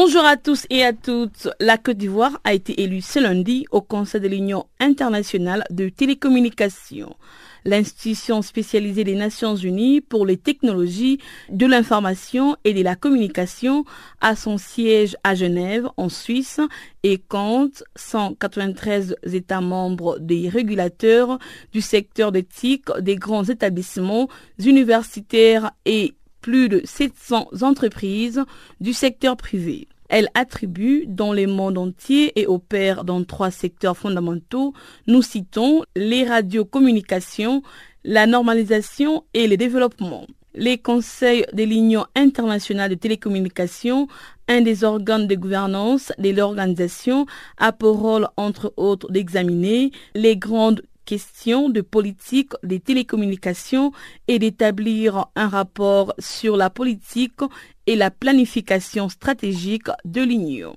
[0.00, 1.48] Bonjour à tous et à toutes.
[1.58, 7.16] La Côte d'Ivoire a été élue ce lundi au Conseil de l'Union internationale de télécommunications.
[7.64, 11.18] L'institution spécialisée des Nations Unies pour les technologies
[11.50, 13.84] de l'information et de la communication
[14.20, 16.60] a son siège à Genève, en Suisse,
[17.02, 21.40] et compte 193 États membres des régulateurs
[21.72, 24.28] du secteur d'éthique des grands établissements
[24.60, 26.14] universitaires et
[26.48, 28.42] plus de 700 entreprises
[28.80, 29.86] du secteur privé.
[30.08, 34.72] Elle attribue dans le monde entier et opère dans trois secteurs fondamentaux.
[35.06, 37.62] Nous citons les radiocommunications,
[38.02, 40.26] la normalisation et le développement.
[40.54, 44.08] Les conseils de l'Union internationale de télécommunications,
[44.48, 47.26] un des organes de gouvernance de l'organisation,
[47.58, 53.92] a pour rôle, entre autres, d'examiner les grandes questions de politique des télécommunications
[54.28, 57.40] et d'établir un rapport sur la politique
[57.86, 60.76] et la planification stratégique de l'Union.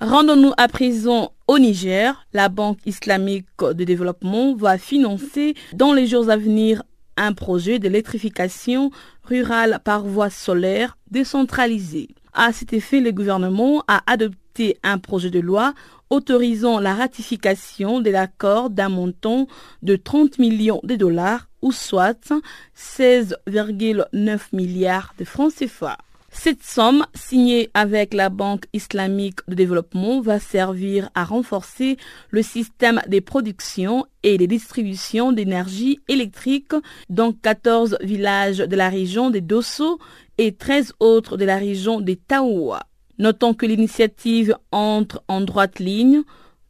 [0.00, 2.26] Rendons-nous à présent au Niger.
[2.32, 6.82] La Banque islamique de développement va financer dans les jours à venir
[7.18, 8.90] un projet d'électrification
[9.24, 12.08] rurale par voie solaire décentralisée.
[12.32, 14.45] À cet effet, le gouvernement a adopté
[14.82, 15.74] un projet de loi
[16.10, 19.46] autorisant la ratification de l'accord d'un montant
[19.82, 22.32] de 30 millions de dollars ou soit
[22.76, 25.98] 16,9 milliards de francs CFA.
[26.38, 31.96] Cette somme, signée avec la Banque islamique de développement, va servir à renforcer
[32.30, 36.72] le système des productions et des distributions d'énergie électrique
[37.08, 39.98] dans 14 villages de la région des Dosso
[40.36, 42.86] et 13 autres de la région des Taoua.
[43.18, 46.22] Notons que l'initiative entre en droite ligne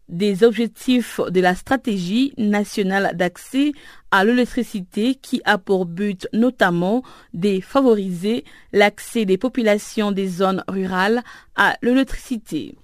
[0.08, 3.72] des objectifs de la stratégie nationale d'accès
[4.12, 7.02] à l'électricité qui a pour but notamment
[7.34, 11.22] de favoriser l'accès des populations des zones rurales
[11.56, 12.76] à l'électricité.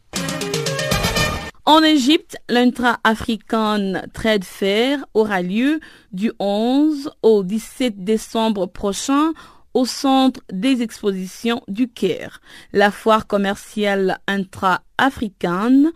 [1.65, 5.79] En Égypte, l'intra-african Trade Fair aura lieu
[6.13, 9.33] du 11 au 17 décembre prochain
[9.75, 12.41] au centre des expositions du Caire.
[12.73, 15.93] La foire commerciale intra-africaine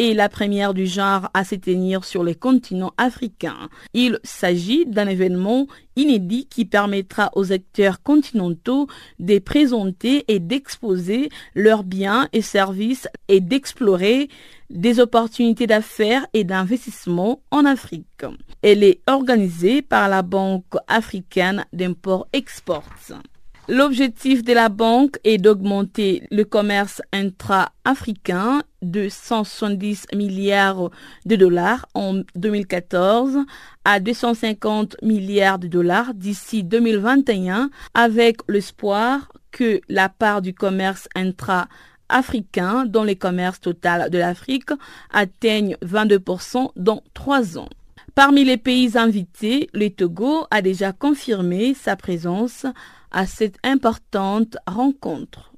[0.00, 3.68] est la première du genre à s'éteindre sur les continents africains.
[3.92, 8.86] Il s'agit d'un événement inédit qui permettra aux acteurs continentaux
[9.18, 14.28] de présenter et d'exposer leurs biens et services et d'explorer
[14.70, 18.24] des opportunités d'affaires et d'investissement en Afrique.
[18.62, 22.84] Elle est organisée par la Banque africaine d'import-export.
[23.68, 30.90] L'objectif de la banque est d'augmenter le commerce intra-africain de 170 milliards
[31.26, 33.38] de dollars en 2014
[33.84, 42.86] à 250 milliards de dollars d'ici 2021 avec l'espoir que la part du commerce intra-africain
[42.86, 44.70] dans les commerces total de l'Afrique
[45.12, 47.68] atteigne 22% dans trois ans.
[48.14, 52.66] Parmi les pays invités, le Togo a déjà confirmé sa présence
[53.12, 55.52] à cette importante rencontre.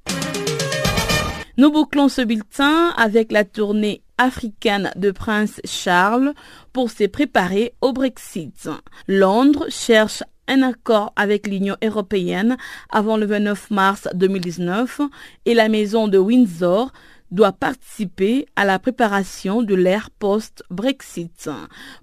[1.55, 6.33] Nous bouclons ce bulletin avec la tournée africaine de Prince Charles
[6.71, 8.69] pour se préparer au Brexit.
[9.07, 12.57] Londres cherche un accord avec l'Union européenne
[12.89, 15.01] avant le 29 mars 2019
[15.45, 16.91] et la maison de Windsor
[17.31, 21.49] doit participer à la préparation de l'ère post-Brexit.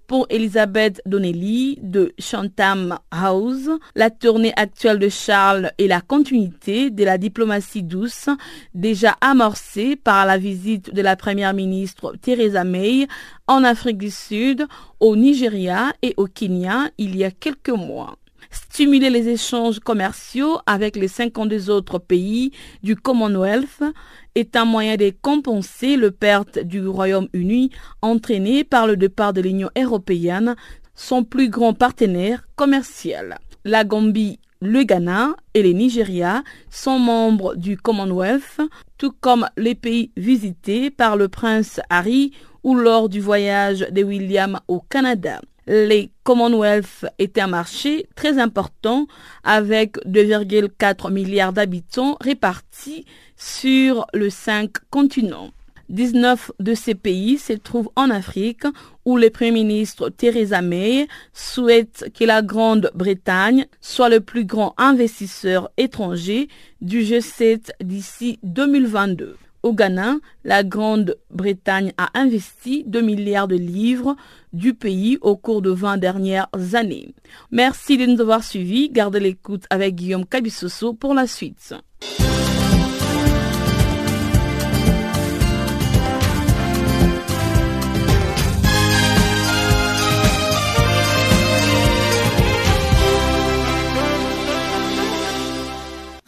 [0.07, 7.05] Pour Elisabeth Donnelly de Chatham House, la tournée actuelle de Charles est la continuité de
[7.05, 8.29] la diplomatie douce
[8.75, 13.07] déjà amorcée par la visite de la première ministre Theresa May
[13.47, 14.67] en Afrique du Sud,
[15.01, 18.17] au Nigeria et au Kenya il y a quelques mois
[18.51, 22.53] stimuler les échanges commerciaux avec les 52 autres pays
[22.83, 23.83] du Commonwealth
[24.35, 27.71] est un moyen de compenser le perte du Royaume-Uni
[28.03, 30.57] entraîné par le départ de l'Union européenne,
[30.95, 33.39] son plus grand partenaire commercial.
[33.65, 38.61] La Gambie, le Ghana et le Nigeria sont membres du Commonwealth,
[38.99, 44.61] tout comme les pays visités par le prince Harry ou lors du voyage de William
[44.69, 45.41] au Canada
[45.71, 49.07] les Commonwealth étaient un marché très important
[49.45, 53.05] avec 2,4 milliards d'habitants répartis
[53.41, 55.51] sur le cinq continents.
[55.89, 58.65] 19 de ces pays se trouvent en Afrique
[59.05, 65.71] où le Premier ministre Theresa May souhaite que la Grande-Bretagne soit le plus grand investisseur
[65.79, 66.49] étranger
[66.81, 69.37] du G7 d'ici 2022.
[69.63, 74.17] Au Ghana, la Grande-Bretagne a investi 2 milliards de livres
[74.53, 77.15] du pays au cours de 20 dernières années.
[77.51, 78.91] Merci de nous avoir suivis.
[78.91, 81.75] Gardez l'écoute avec Guillaume Cabissoso pour la suite.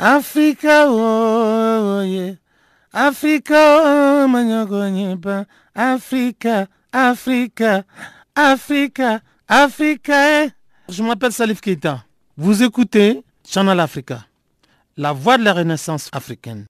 [0.05, 2.35] Africa, oh, yeah.
[2.93, 4.27] Africa, oh,
[5.77, 7.85] Africa, Africa,
[8.35, 10.51] Africa, Africa.
[10.89, 12.05] Je m'appelle Salif Keita.
[12.37, 14.27] Vous écoutez Channel Africa,
[14.97, 16.67] la voix de la renaissance africaine.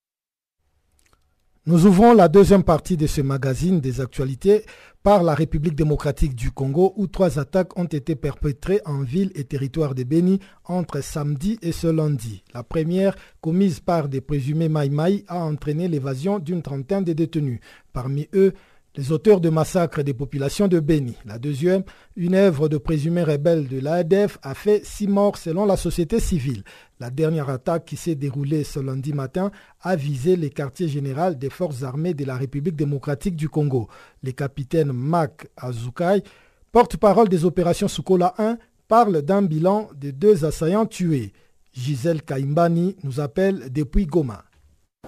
[1.64, 4.64] Nous ouvrons la deuxième partie de ce magazine des actualités
[5.04, 9.44] par la République démocratique du Congo où trois attaques ont été perpétrées en ville et
[9.44, 12.42] territoire de Béni entre samedi et ce lundi.
[12.52, 17.60] La première, commise par des présumés Maïmaï, a entraîné l'évasion d'une trentaine de détenus.
[17.92, 18.54] Parmi eux,
[18.96, 21.16] les auteurs de massacres des populations de Béni.
[21.24, 21.82] La deuxième,
[22.14, 26.62] une œuvre de présumés rebelles de l'AEDF a fait six morts selon la société civile.
[27.00, 31.50] La dernière attaque qui s'est déroulée ce lundi matin a visé les quartiers généraux des
[31.50, 33.88] forces armées de la République démocratique du Congo.
[34.22, 36.22] Le capitaine Mac Azukai,
[36.70, 41.32] porte-parole des opérations Sukola 1, parle d'un bilan de deux assaillants tués.
[41.72, 44.44] Gisèle Kaimbani nous appelle depuis Goma.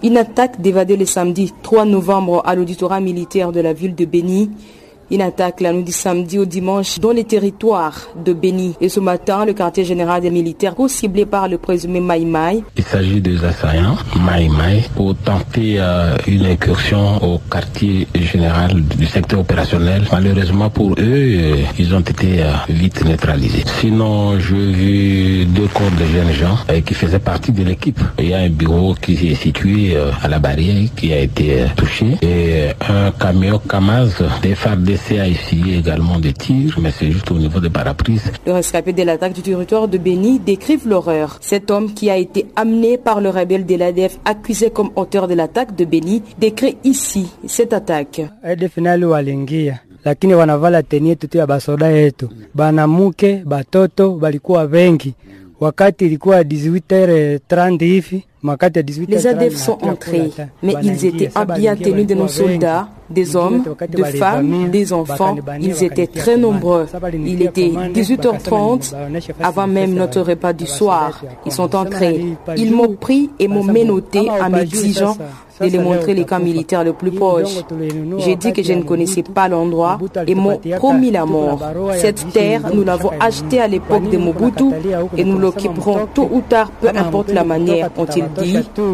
[0.03, 4.51] Une attaque dévadée le samedi 3 novembre à l'auditorat militaire de la ville de Béni
[5.11, 8.75] une attaque la nuit du samedi au dimanche dans les territoires de Béni.
[8.81, 12.63] Et ce matin, le quartier général des militaires ciblé par le présumé Maïmaï.
[12.77, 19.39] Il s'agit des assaillants Maïmaï pour tenter euh, une incursion au quartier général du secteur
[19.39, 20.03] opérationnel.
[20.11, 23.63] Malheureusement pour eux, euh, ils ont été euh, vite neutralisés.
[23.79, 27.99] Sinon, je vu deux corps de jeunes gens qui faisaient partie de l'équipe.
[28.19, 32.17] Il y a un bureau qui est situé à la barrière qui a été touché
[32.21, 34.55] et un camion Kamaz des
[34.97, 38.31] phares a essayé également de tirs, mais c'est juste au niveau des paraprises.
[38.45, 41.37] Le rescapé de l'attaque du territoire de Béni décrivent l'horreur.
[41.41, 45.33] Cet homme qui a été amené par le rebelle de l'ADF accusé comme auteur de
[45.33, 48.21] l'attaque de Béni décrit ici cette attaque.
[50.05, 55.13] lakini wanavala teni yetu tu ya basoda yetu, banamuke batoto balikuwa wengi.
[55.59, 58.23] Wakati ilikuwa 18h30 hivi
[59.07, 60.31] Les ADF sont entrés,
[60.61, 65.35] mais ils étaient bien tenus de nos soldats, des hommes, des femmes, des enfants.
[65.61, 66.85] Ils étaient très nombreux.
[67.13, 68.93] Il était 18h30,
[69.41, 71.21] avant même notre repas du soir.
[71.45, 72.25] Ils sont entrés.
[72.57, 75.17] Ils m'ont pris et m'ont menotté en m'exigeant
[75.61, 77.63] de les montrer les camps militaires le plus proche.
[78.17, 81.61] J'ai dit que je ne connaissais pas l'endroit et m'ont promis la mort.
[81.93, 84.65] Cette terre, nous l'avons achetée à l'époque de Mobutu
[85.17, 88.25] et nous l'occuperons tôt ou tard, peu importe la manière, ont-ils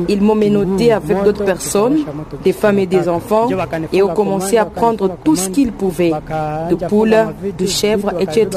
[0.10, 2.00] Ils m'ont menotté avec d'autres personnes,
[2.44, 3.48] des femmes et des enfants,
[3.92, 6.12] et ont commencé à prendre tout ce qu'ils pouvaient,
[6.70, 7.16] de poules,
[7.58, 8.48] de chèvres, etc.,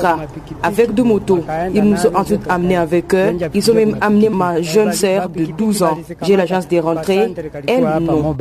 [0.63, 1.41] avec deux motos.
[1.75, 3.37] Ils nous ont ensuite amenés avec eux.
[3.55, 5.99] Ils ont même amené ma jeune sœur de 12 ans.
[6.23, 7.33] J'ai la chance de rentrer.
[7.67, 8.35] Elle, non.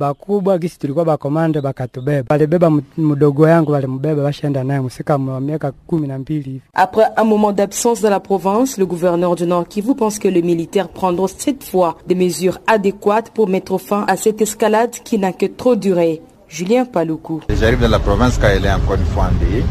[0.00, 6.06] Bakubwa gisi tulikuwa bakomande bakatubeba, balibeba mdogo yangu, walimbeba bashaenda naye musika wa miaka kumi
[6.08, 6.60] na mbili hivi.
[6.74, 10.42] Après un moment d'absence dans la province, le gouverneur du Nord Kivu pense que les
[10.42, 15.32] militaires prendront cette fois des mesures adéquates pour mettre fin à cette escalade qui n'a
[15.32, 16.22] que trop duré.
[16.48, 17.40] Julien Paloukou.
[17.60, 19.64] J'arrive dans la province quand elle est encore une fois endeuillée,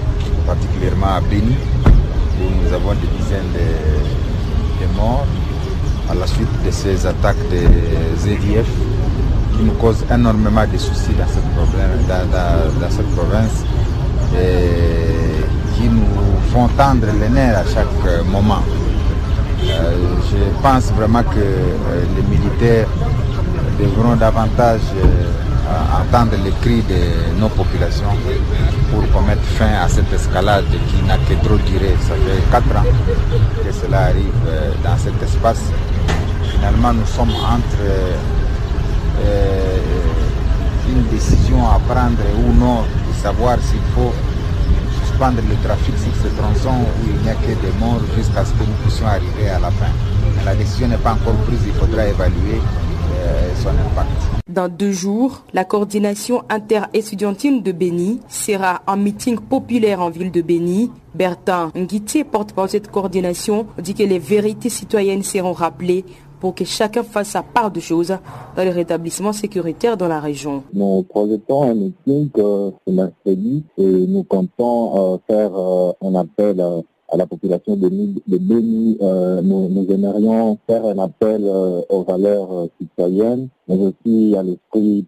[0.46, 1.56] particulièrement à Béni,
[2.40, 5.26] où nous avons des dizaines de, de morts
[6.10, 7.66] à la suite de ces attaques des
[8.18, 8.68] ZDF
[9.60, 13.66] qui nous causent énormément de soucis dans cette, province
[14.40, 15.44] et
[15.76, 16.06] qui nous
[16.54, 18.64] font tendre les nerfs à chaque moment.
[19.64, 19.98] Euh,
[20.32, 22.88] je pense vraiment que euh, les militaires
[23.78, 28.16] devront davantage euh, entendre les cris de nos populations
[28.92, 31.96] pour qu'on mette fin à cette escalade qui n'a que trop duré.
[32.08, 32.86] Ça fait quatre ans
[33.64, 35.64] que cela arrive euh, dans cet espace.
[36.50, 37.84] Finalement, nous sommes entre
[39.22, 39.78] euh,
[40.90, 44.14] une décision à prendre ou non, de savoir s'il faut
[45.06, 48.52] suspendre le trafic sur ce tronçon où il n'y a que des morts jusqu'à ce
[48.54, 49.92] que nous puissions arriver à la fin.
[50.38, 52.60] Mais la décision n'est pas encore prise, il faudra évaluer
[53.12, 54.10] euh, son impact.
[54.48, 60.42] Dans deux jours, la coordination inter-étudiantine de Béni sera en meeting populaire en ville de
[60.42, 60.92] Béni.
[61.14, 66.06] Bertin Nguitier, porte-parole de cette coordination, dit que les vérités citoyennes seront rappelées
[66.40, 68.18] pour que chacun fasse sa part de choses
[68.56, 70.64] dans le rétablissement sécuritaire dans la région.
[70.74, 76.62] Nous projetons un meeting euh, ce mercredi et nous comptons euh, faire euh, un appel
[77.12, 78.98] à la population de, de Béni.
[79.02, 81.44] nous, nous, aimerions faire un appel
[81.90, 85.06] aux valeurs citoyennes mais aussi à l'esprit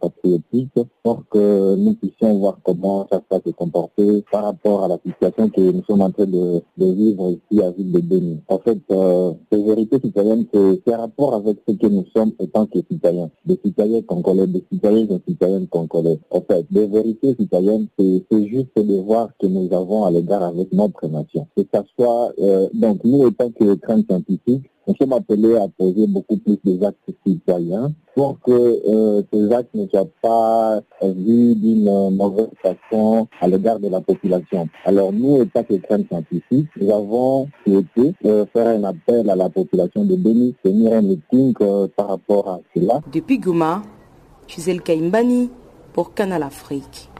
[0.00, 0.72] patriotique
[1.02, 5.50] pour que nous puissions voir comment ça va se comporter par rapport à la situation
[5.50, 8.40] que nous sommes en train de, de vivre ici à Ville de Béni.
[8.48, 12.66] En fait, euh, ces vérités citoyennes, c'est rapport avec ce que nous sommes en tant
[12.66, 16.18] que citoyens, des citoyens congolais, des citoyens et citoyennes congolais.
[16.30, 20.72] En fait, des vérités citoyennes, c'est juste le devoir que nous avons à l'égard avec
[20.72, 21.46] notre nation.
[21.56, 26.06] Que ça soit, euh, donc nous, étant que crème scientifique, nous sommes appelés à poser
[26.06, 32.10] beaucoup plus des actes citoyens pour que euh, ces actes ne soient pas vus d'une
[32.10, 34.68] mauvaise façon à l'égard de la population.
[34.84, 39.48] Alors nous, état que crème scientifique, nous avons souhaité euh, faire un appel à la
[39.48, 43.00] population de Béni, tenir un meeting euh, par rapport à cela.
[43.12, 43.82] Depuis Gouma,
[44.46, 45.50] Gisèle Kaimbani
[45.92, 47.11] pour Canal Afrique.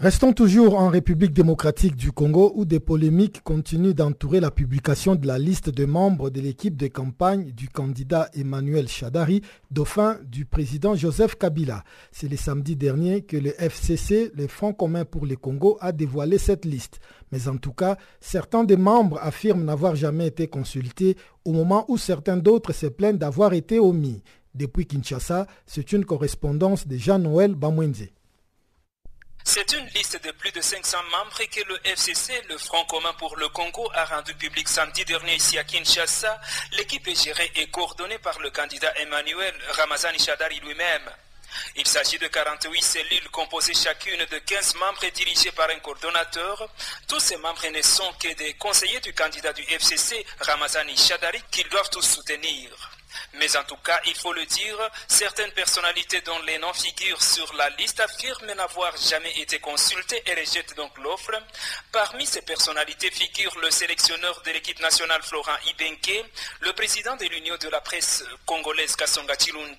[0.00, 5.26] Restons toujours en République démocratique du Congo où des polémiques continuent d'entourer la publication de
[5.26, 9.42] la liste de membres de l'équipe de campagne du candidat Emmanuel Chadari,
[9.72, 11.82] dauphin du président Joseph Kabila.
[12.12, 16.38] C'est le samedi dernier que le FCC, le Front commun pour le Congo, a dévoilé
[16.38, 17.00] cette liste.
[17.32, 21.98] Mais en tout cas, certains des membres affirment n'avoir jamais été consultés au moment où
[21.98, 24.22] certains d'autres se plaignent d'avoir été omis.
[24.54, 28.10] Depuis Kinshasa, c'est une correspondance de Jean-Noël Bamwenze.
[29.50, 33.34] C'est une liste de plus de 500 membres que le FCC, le Front commun pour
[33.36, 36.38] le Congo, a rendu public samedi dernier ici à Kinshasa.
[36.72, 41.10] L'équipe est gérée et coordonnée par le candidat Emmanuel Ramazani Chadari lui-même.
[41.76, 46.68] Il s'agit de 48 cellules composées chacune de 15 membres et dirigées par un coordonnateur.
[47.06, 51.70] Tous ces membres ne sont que des conseillers du candidat du FCC, Ramazani Chadari, qu'ils
[51.70, 52.90] doivent tous soutenir.
[53.34, 57.52] Mais en tout cas, il faut le dire, certaines personnalités dont les noms figurent sur
[57.54, 61.32] la liste affirment n'avoir jamais été consultées et rejettent donc l'offre.
[61.92, 66.24] Parmi ces personnalités figure le sélectionneur de l'équipe nationale Florent Ibenke,
[66.60, 69.76] le président de l'Union de la presse congolaise Kassonga Chilunde,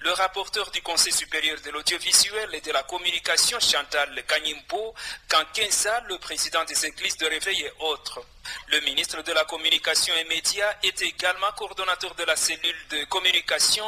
[0.00, 4.94] le rapporteur du Conseil supérieur de l'audiovisuel et de la communication Chantal Kanyimbo,
[5.28, 8.24] Kankensa, le président des églises de réveil et autres.
[8.68, 13.84] Le ministre de la Communication et Médias est également coordonnateur de la cellule de communication.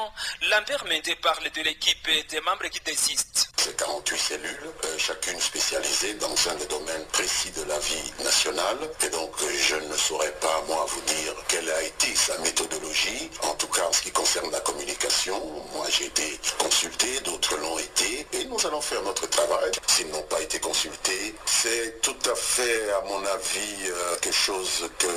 [0.51, 3.49] Lambert Mendé parle de l'équipe et des membres qui désistent.
[3.57, 8.79] C'est 48 cellules, euh, chacune spécialisée dans un des domaines précis de la vie nationale.
[9.05, 13.31] Et donc, euh, je ne saurais pas, moi, vous dire quelle a été sa méthodologie.
[13.43, 15.41] En tout cas, en ce qui concerne la communication,
[15.75, 18.27] moi, j'ai été consulté, d'autres l'ont été.
[18.33, 19.73] Et nous allons faire notre travail.
[19.89, 24.89] S'ils n'ont pas été consultés, c'est tout à fait, à mon avis, euh, quelque chose
[24.99, 25.09] que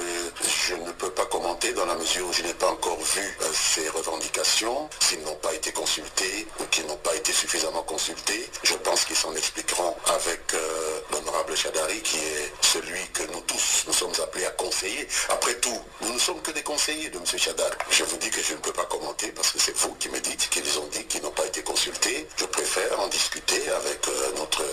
[0.67, 3.37] je ne peux pas commenter dans la mesure où je n'ai pas encore vu
[3.69, 4.89] ces revendications.
[4.99, 9.15] S'ils n'ont pas été consultés ou qu'ils n'ont pas été suffisamment consultés, je pense qu'ils
[9.15, 14.45] s'en expliqueront avec euh, l'honorable Chadari qui est celui que nous tous nous sommes appelés
[14.45, 15.07] à conseiller.
[15.29, 17.25] Après tout, nous ne sommes que des conseillers de M.
[17.25, 17.75] Chadari.
[17.91, 20.19] Je vous dis que je ne peux pas commenter parce que c'est vous qui me
[20.19, 22.27] dites qu'ils ont dit qu'ils n'ont pas été consultés.
[22.37, 24.63] Je préfère en discuter avec euh, notre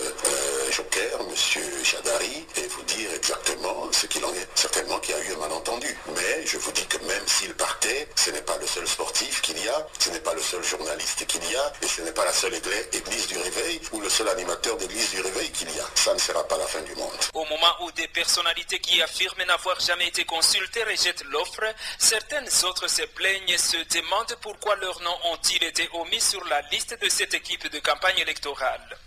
[0.71, 1.35] joker, M.
[1.83, 4.47] Chadari, et vous dire exactement ce qu'il en est.
[4.55, 5.95] Certainement qu'il y a eu un malentendu.
[6.15, 9.63] Mais je vous dis que même s'il partait, ce n'est pas le seul sportif qu'il
[9.63, 12.25] y a, ce n'est pas le seul journaliste qu'il y a, et ce n'est pas
[12.25, 15.85] la seule église du réveil ou le seul animateur d'église du réveil qu'il y a.
[15.95, 17.17] Ça ne sera pas la fin du monde.
[17.33, 21.63] Au moment où des personnalités qui affirment n'avoir jamais été consultées rejettent l'offre,
[21.97, 26.61] certaines autres se plaignent et se demandent pourquoi leurs noms ont-ils été omis sur la
[26.71, 28.97] liste de cette équipe de campagne électorale.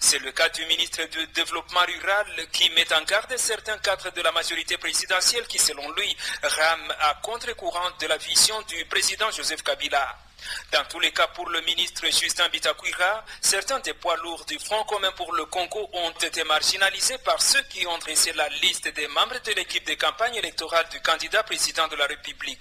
[0.00, 4.22] C'est le cas du ministre du Développement rural qui met en garde certains cadres de
[4.22, 9.62] la majorité présidentielle qui, selon lui, rament à contre-courant de la vision du président Joseph
[9.62, 10.16] Kabila.
[10.72, 14.84] Dans tous les cas, pour le ministre Justin Bitakwira, certains des poids lourds du Front
[14.84, 19.08] commun pour le Congo ont été marginalisés par ceux qui ont dressé la liste des
[19.08, 22.60] membres de l'équipe de campagne électorale du candidat président de la République.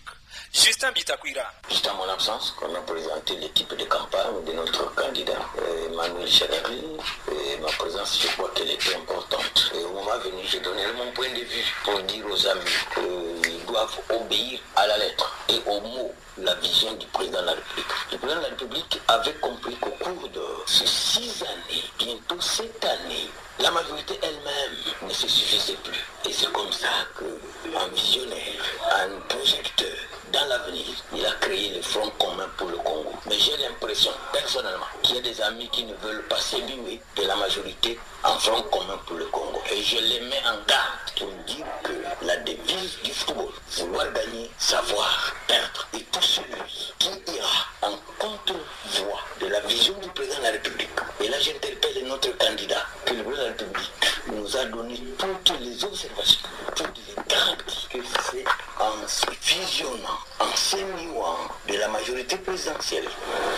[0.54, 1.44] Justin Bitakwira.
[1.70, 5.40] Juste à mon absence, qu'on a présenté l'équipe de campagne de notre candidat,
[5.86, 6.84] Emmanuel Chadari.
[7.32, 9.72] Et ma présence, je crois qu'elle était importante.
[9.76, 12.62] Et au moment venu, j'ai donné mon point de vue pour dire aux amis
[12.94, 17.54] qu'ils doivent obéir à la lettre et au mot la vision du président de la
[17.54, 17.88] République.
[18.12, 22.86] Le président de la République avait compris qu'au cours de ces six années, bientôt sept
[22.86, 23.30] années,
[23.60, 26.06] la majorité elle-même ne se suffisait plus.
[26.30, 26.88] Et c'est comme ça
[27.18, 29.88] qu'un visionnaire, un projecteur,
[30.32, 33.14] dans l'avenir, il a créé le Front commun pour le Congo.
[33.28, 37.24] Mais j'ai l'impression, personnellement, qu'il y a des amis qui ne veulent pas s'émuer de
[37.24, 39.62] la majorité en Front commun pour le Congo.
[39.72, 41.94] Et je les mets en garde pour dire que
[42.26, 45.88] la devise du football, vouloir gagner, savoir perdre.
[45.94, 50.90] Et tout celui qui ira en contre-voie de la vision du président de la République.
[51.22, 53.92] Et là, j'interpelle notre candidat, que le président de la République
[54.28, 58.00] nous a donné toutes les observations, toutes les garanties que
[58.32, 58.44] c'est
[58.80, 61.38] en se fusionnant, en s'émuant
[61.68, 63.08] de la majorité présidentielle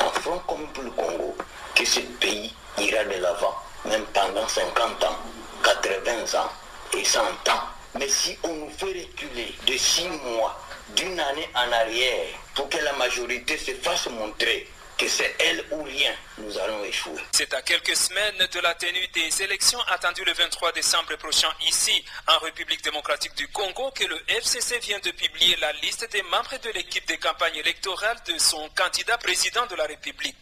[0.06, 1.36] en Front commun pour le Congo
[1.76, 3.56] que ce pays ira de l'avant,
[3.86, 5.18] même pendant 50 ans,
[5.64, 6.52] 80 ans
[6.98, 7.64] et 100 ans.
[7.96, 10.60] Mais si on nous fait reculer de 6 mois,
[10.96, 14.68] d'une année en arrière, pour que la majorité se fasse montrer
[14.98, 17.22] que c'est elle ou rien, nous allons échouer.
[17.32, 22.04] C'est à quelques semaines de la tenue des élections attendues le 23 décembre prochain ici,
[22.28, 26.58] en République démocratique du Congo, que le FCC vient de publier la liste des membres
[26.62, 30.36] de l'équipe de campagne électorale de son candidat président de la République.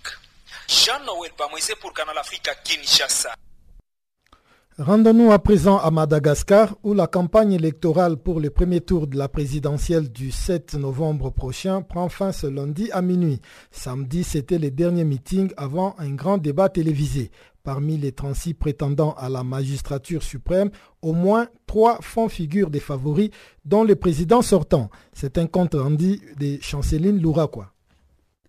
[0.68, 1.32] Jean-Noël
[1.80, 3.30] pour Canal Afrique à Kinshasa.
[4.78, 9.30] Rendons-nous à présent à Madagascar où la campagne électorale pour le premier tour de la
[9.30, 13.41] présidentielle du 7 novembre prochain prend fin ce lundi à minuit.
[13.72, 17.32] Samedi, c'était le dernier meeting avant un grand débat télévisé.
[17.63, 20.70] Parmi les 36 prétendants à la magistrature suprême,
[21.01, 23.30] au moins trois font figure des favoris,
[23.63, 24.89] dont le président sortant.
[25.13, 27.72] C'est un compte rendu de Chanceline Louraquois.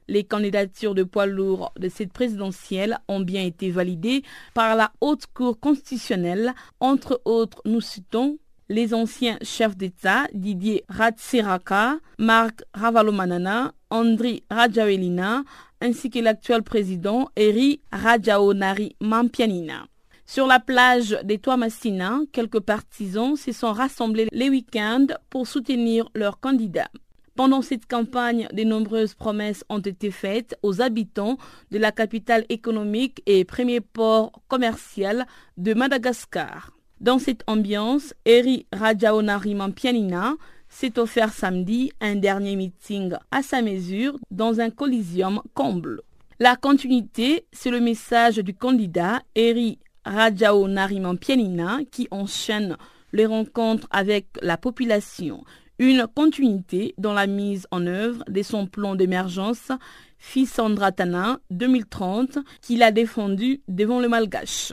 [0.09, 4.23] Les candidatures de poids lourds de cette présidentielle ont bien été validées
[4.55, 6.55] par la Haute Cour constitutionnelle.
[6.81, 8.39] Entre autres, nous citons
[8.71, 15.45] les anciens chefs d'État Didier Ratsiraka, Marc Ravalomanana, Andri Rajavelina,
[15.81, 19.87] ainsi que l'actuel président Eri Rajaonari Mampianina.
[20.27, 26.41] Sur la plage des Toits-Massina, quelques partisans se sont rassemblés les week-ends pour soutenir leurs
[26.41, 26.91] candidats.
[27.39, 31.39] Pendant cette campagne, de nombreuses promesses ont été faites aux habitants
[31.71, 35.25] de la capitale économique et premier port commercial
[35.57, 36.73] de Madagascar.
[37.01, 40.35] Dans cette ambiance, Eri Rajaonarimampianina
[40.69, 46.03] s'est offert samedi un dernier meeting à sa mesure dans un collisium comble.
[46.41, 52.77] La continuité, c'est le message du candidat Eri Rajaonarimampianina qui enchaîne
[53.13, 55.45] les rencontres avec la population
[55.79, 59.71] une continuité dans la mise en œuvre de son plan d'émergence
[60.19, 64.73] Fisandratana 2030 qu'il a défendu devant le Malgache.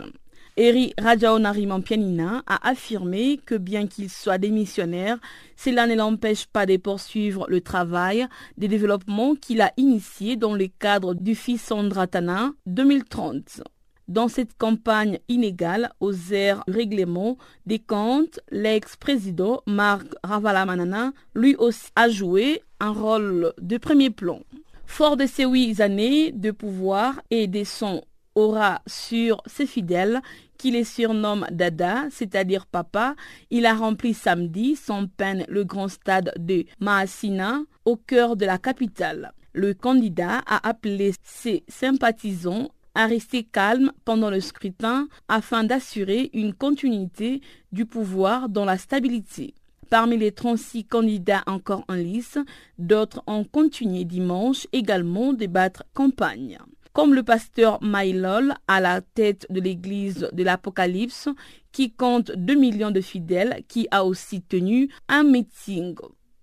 [0.58, 5.18] Eri Rajaonarimampianina a affirmé que bien qu'il soit démissionnaire,
[5.58, 8.26] cela ne l'empêche pas de poursuivre le travail
[8.58, 13.62] de développement qu'il a initié dans le cadre du Fisandratana 2030.
[14.08, 22.08] Dans cette campagne inégale aux airs règlement des comptes, l'ex-président Marc Ravalamanana, lui aussi, a
[22.08, 24.41] joué un rôle de premier plan.
[24.86, 28.03] Fort de ses huit années de pouvoir et de son
[28.36, 30.22] aura sur ses fidèles,
[30.58, 33.16] qui les surnomme Dada, c'est-à-dire papa,
[33.49, 38.58] il a rempli samedi sans peine le grand stade de Mahasina, au cœur de la
[38.58, 39.34] capitale.
[39.53, 46.54] Le candidat a appelé ses sympathisants à rester calme pendant le scrutin afin d'assurer une
[46.54, 47.41] continuité
[47.72, 49.54] du pouvoir dans la stabilité.
[49.89, 52.38] Parmi les 36 candidats encore en lice,
[52.80, 56.58] d'autres ont continué dimanche également de battre campagne.
[56.93, 61.28] Comme le pasteur Maïlol à la tête de l'église de l'Apocalypse
[61.72, 65.96] qui compte 2 millions de fidèles qui a aussi tenu un meeting.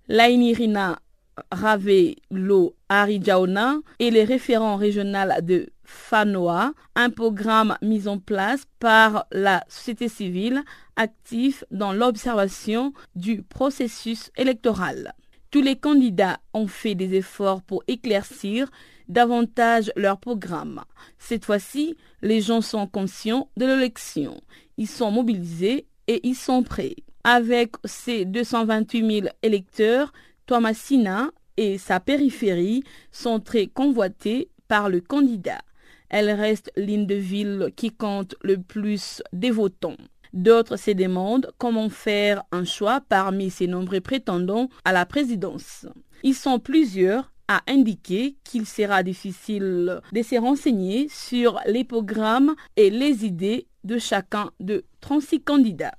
[0.08, 0.98] Lainirina
[1.50, 9.62] Ravelo Arijaona et les référents régionaux de FANOA, un programme mis en place par la
[9.68, 10.62] société civile
[10.96, 15.14] active dans l'observation du processus électoral.
[15.50, 18.70] Tous les candidats ont fait des efforts pour éclaircir
[19.08, 20.80] davantage leur programme.
[21.18, 24.40] Cette fois-ci, les gens sont conscients de l'élection.
[24.78, 26.96] Ils sont mobilisés et ils sont prêts.
[27.22, 30.12] Avec ses 228 000 électeurs,
[30.46, 35.60] Thomasina et sa périphérie sont très convoités par le candidat.
[36.12, 39.96] Elle reste l'une de villes qui compte le plus des votants.
[40.34, 45.86] D'autres se demandent comment faire un choix parmi ces nombreux prétendants à la présidence.
[46.22, 52.90] Ils sont plusieurs à indiquer qu'il sera difficile de se renseigner sur les programmes et
[52.90, 55.94] les idées de chacun de 36 candidats.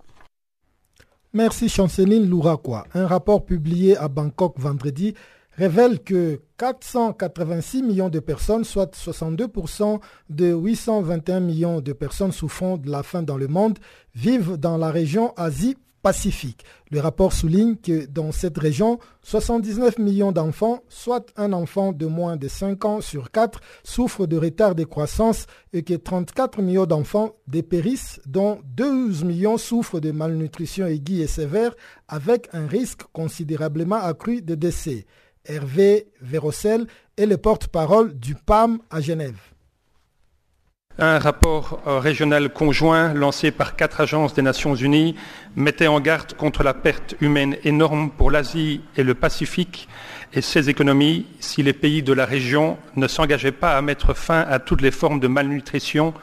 [1.33, 2.85] Merci Chanceline Louraquois.
[2.93, 5.15] Un rapport publié à Bangkok vendredi
[5.57, 9.99] révèle que 486 millions de personnes, soit 62%
[10.29, 13.79] de 821 millions de personnes souffrant de la faim dans le monde,
[14.15, 16.63] vivent dans la région Asie-Pacifique.
[16.89, 22.37] Le rapport souligne que dans cette région, 79 millions d'enfants, soit un enfant de moins
[22.37, 27.31] de 5 ans sur 4, souffrent de retard de croissance et que 34 millions d'enfants
[27.47, 31.75] dépérissent, dont 12 millions souffrent de malnutrition aiguë et sévère,
[32.07, 35.05] avec un risque considérablement accru de décès.
[35.45, 36.87] Hervé Vérocel
[37.17, 39.35] est le porte-parole du PAM à Genève.
[40.97, 45.15] Un rapport euh, régional conjoint lancé par quatre agences des Nations Unies
[45.57, 49.89] mettait en garde contre la perte humaine énorme pour l'Asie et le Pacifique
[50.31, 54.41] et ses économies si les pays de la région ne s'engageaient pas à mettre fin
[54.41, 56.13] à toutes les formes de malnutrition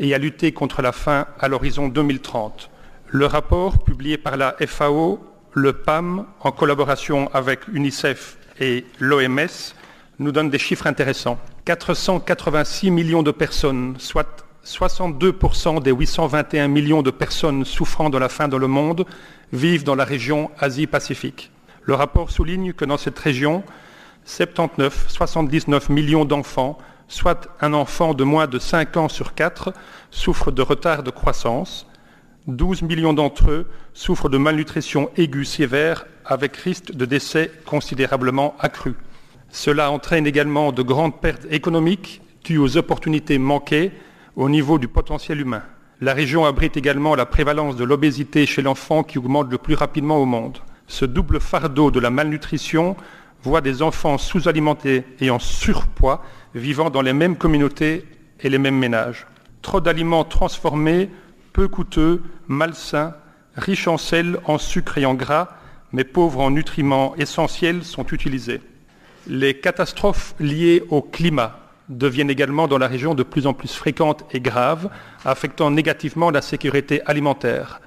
[0.00, 2.70] et à lutter contre la faim à l'horizon 2030.
[3.06, 5.20] Le rapport publié par la FAO,
[5.52, 9.74] le PAM, en collaboration avec UNICEF et l'OMS
[10.18, 11.38] nous donne des chiffres intéressants.
[11.64, 18.48] 486 millions de personnes, soit 62% des 821 millions de personnes souffrant de la faim
[18.48, 19.06] dans le monde,
[19.52, 21.50] vivent dans la région Asie-Pacifique.
[21.82, 23.62] Le rapport souligne que dans cette région,
[24.24, 26.78] 79, 79 millions d'enfants,
[27.08, 29.74] soit un enfant de moins de 5 ans sur 4,
[30.10, 31.86] souffrent de retard de croissance.
[32.46, 38.94] 12 millions d'entre eux souffrent de malnutrition aiguë sévère avec risque de décès considérablement accru.
[39.50, 43.92] Cela entraîne également de grandes pertes économiques dues aux opportunités manquées
[44.36, 45.62] au niveau du potentiel humain.
[46.00, 50.18] La région abrite également la prévalence de l'obésité chez l'enfant qui augmente le plus rapidement
[50.18, 50.58] au monde.
[50.86, 52.96] Ce double fardeau de la malnutrition
[53.42, 56.22] voit des enfants sous-alimentés et en surpoids
[56.54, 58.04] vivant dans les mêmes communautés
[58.40, 59.26] et les mêmes ménages.
[59.62, 61.10] Trop d'aliments transformés,
[61.52, 63.14] peu coûteux, malsains,
[63.56, 65.56] riches en sel, en sucre et en gras,
[65.94, 68.60] mais pauvres en nutriments essentiels, sont utilisés.
[69.28, 74.24] Les catastrophes liées au climat, deviennent également dans la région de plus en plus fréquentes
[74.32, 74.90] et graves,
[75.24, 77.80] affectant négativement la sécurité alimentaire.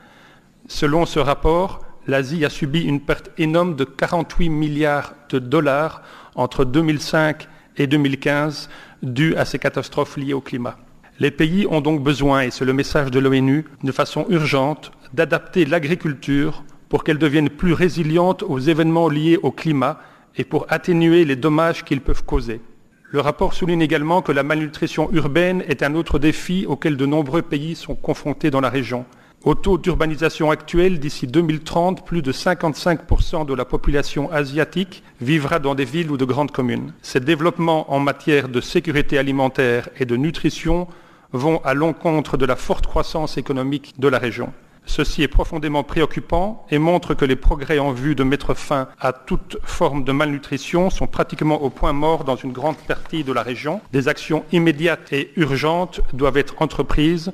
[0.70, 6.02] Selon ce rapport, l'Asie a subi une perte énorme de 48 milliards de dollars
[6.36, 7.46] entre 2005
[7.76, 8.70] et 2015
[9.04, 10.78] due à ces catastrophes liées au climat.
[11.20, 15.66] Les pays ont donc besoin, et c'est le message de l'ONU, de façon urgente, d'adapter
[15.66, 20.00] l'agriculture pour qu'elle devienne plus résiliente aux événements liés au climat
[20.38, 22.62] et pour atténuer les dommages qu'ils peuvent causer.
[23.10, 27.42] Le rapport souligne également que la malnutrition urbaine est un autre défi auquel de nombreux
[27.42, 29.06] pays sont confrontés dans la région.
[29.46, 35.74] Au taux d'urbanisation actuel, d'ici 2030, plus de 55% de la population asiatique vivra dans
[35.74, 36.92] des villes ou de grandes communes.
[37.02, 40.88] Ces développements en matière de sécurité alimentaire et de nutrition
[41.32, 44.52] vont à l'encontre de la forte croissance économique de la région.
[44.88, 49.12] Ceci est profondément préoccupant et montre que les progrès en vue de mettre fin à
[49.12, 53.44] toute forme de malnutrition sont pratiquement au point mort dans une grande partie de la
[53.44, 53.82] région.
[53.92, 57.34] Des actions immédiates et urgentes doivent être entreprises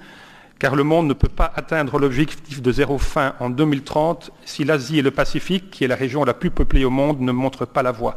[0.59, 4.99] car le monde ne peut pas atteindre l'objectif de zéro faim en 2030 si l'Asie
[4.99, 7.83] et le Pacifique, qui est la région la plus peuplée au monde, ne montrent pas
[7.83, 8.15] la voie.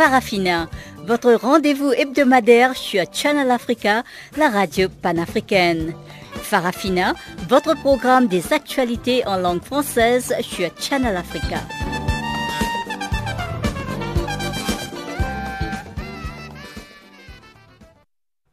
[0.00, 0.66] Farafina,
[1.06, 4.02] votre rendez-vous hebdomadaire sur Channel Africa,
[4.38, 5.92] la radio panafricaine.
[6.32, 7.12] Farafina,
[7.50, 11.58] votre programme des actualités en langue française sur Channel Africa.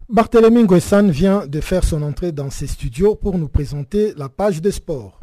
[0.10, 4.62] Barthélemy Nguessan vient de faire son entrée dans ses studios pour nous présenter la page
[4.62, 5.22] de sport.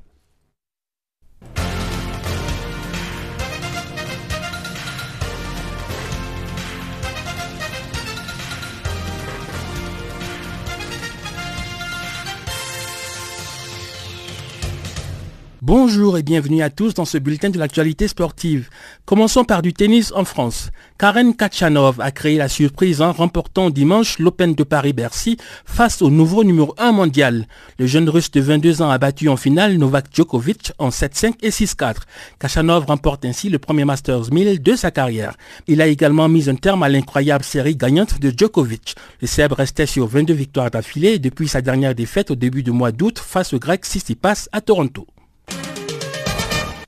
[15.66, 18.68] Bonjour et bienvenue à tous dans ce bulletin de l'actualité sportive.
[19.06, 20.68] Commençons par du tennis en France.
[20.98, 26.44] Karen Kachanov a créé la surprise en remportant dimanche l'Open de Paris-Bercy face au nouveau
[26.44, 27.46] numéro 1 mondial.
[27.78, 31.48] Le jeune russe de 22 ans a battu en finale Novak Djokovic en 7-5 et
[31.48, 31.94] 6-4.
[32.38, 35.32] Kachanov remporte ainsi le premier Masters 1000 de sa carrière.
[35.66, 38.96] Il a également mis un terme à l'incroyable série gagnante de Djokovic.
[39.22, 42.92] Le Serbe restait sur 22 victoires d'affilée depuis sa dernière défaite au début du mois
[42.92, 45.06] d'août face au grec Sissipas à Toronto.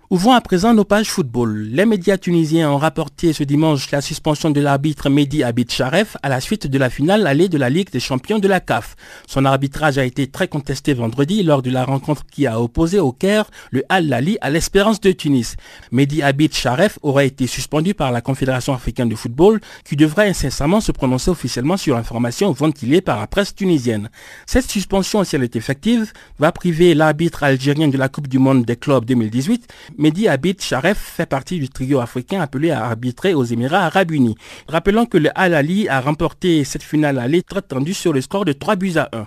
[0.09, 1.67] Ouvrons à présent nos pages football.
[1.73, 6.29] Les médias tunisiens ont rapporté ce dimanche la suspension de l'arbitre Mehdi Abid Sharef à
[6.29, 8.95] la suite de la finale allée de la Ligue des champions de la CAF.
[9.27, 13.11] Son arbitrage a été très contesté vendredi lors de la rencontre qui a opposé au
[13.11, 15.57] Caire le Al-Lali à l'Espérance de Tunis.
[15.91, 20.81] Mehdi Abid Sharef aurait été suspendu par la Confédération africaine de football qui devrait incessamment
[20.81, 24.09] se prononcer officiellement sur l'information ventilée par la presse tunisienne.
[24.47, 28.65] Cette suspension, si elle est effective, va priver l'arbitre algérien de la Coupe du Monde
[28.65, 29.67] des clubs 2018
[30.07, 34.37] Mehdi Abid Sharef fait partie du trio africain appelé à arbitrer aux Émirats Arabes Unis.
[34.69, 38.53] Rappelons que le Al-Ali a remporté cette finale à très tendue sur le score de
[38.53, 39.27] 3 buts à 1.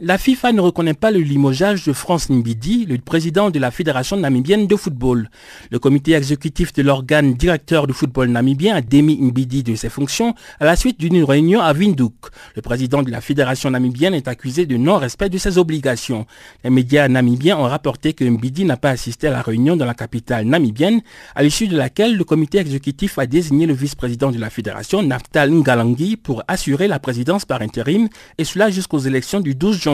[0.00, 4.16] La FIFA ne reconnaît pas le limogeage de France Mbidi, le président de la Fédération
[4.16, 5.28] namibienne de football.
[5.72, 10.36] Le comité exécutif de l'organe directeur du football namibien a démis Mbidi de ses fonctions
[10.60, 12.14] à la suite d'une réunion à Windhoek.
[12.54, 16.26] Le président de la Fédération namibienne est accusé de non-respect de ses obligations.
[16.62, 19.94] Les médias namibiens ont rapporté que Mbidi n'a pas assisté à la réunion dans la
[19.94, 21.00] capitale namibienne,
[21.34, 25.50] à l'issue de laquelle le comité exécutif a désigné le vice-président de la Fédération, Naftal
[25.50, 29.87] Ngalangi, pour assurer la présidence par intérim, et cela jusqu'aux élections du 12 janvier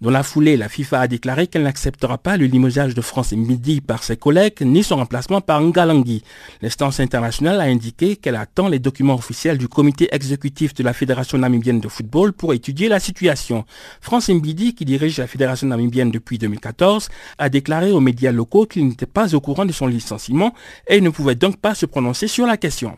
[0.00, 3.80] dans la foulée, la FIFA a déclaré qu'elle n'acceptera pas le limogeage de France Midi
[3.80, 6.22] par ses collègues ni son remplacement par Ngalangi.
[6.62, 11.38] L'instance internationale a indiqué qu'elle attend les documents officiels du comité exécutif de la Fédération
[11.38, 13.64] namibienne de football pour étudier la situation.
[14.00, 17.08] France Mbidi, qui dirige la Fédération namibienne depuis 2014,
[17.38, 20.54] a déclaré aux médias locaux qu'il n'était pas au courant de son licenciement
[20.86, 22.96] et ne pouvait donc pas se prononcer sur la question.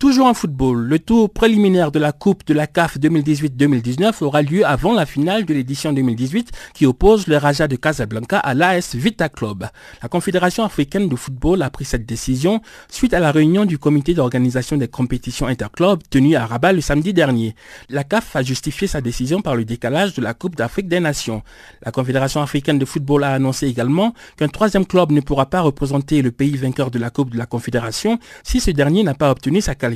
[0.00, 4.64] Toujours en football, le tour préliminaire de la Coupe de la CAF 2018-2019 aura lieu
[4.64, 9.28] avant la finale de l'édition 2018 qui oppose le Raja de Casablanca à l'AS Vita
[9.28, 9.66] Club.
[10.02, 14.14] La Confédération africaine de football a pris cette décision suite à la réunion du comité
[14.14, 17.54] d'organisation des compétitions interclubs tenue à Rabat le samedi dernier.
[17.90, 21.42] La CAF a justifié sa décision par le décalage de la Coupe d'Afrique des Nations.
[21.84, 26.22] La Confédération africaine de football a annoncé également qu'un troisième club ne pourra pas représenter
[26.22, 29.60] le pays vainqueur de la Coupe de la Confédération si ce dernier n'a pas obtenu
[29.60, 29.89] sa qualification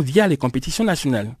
[0.00, 1.34] via les compétitions nationales.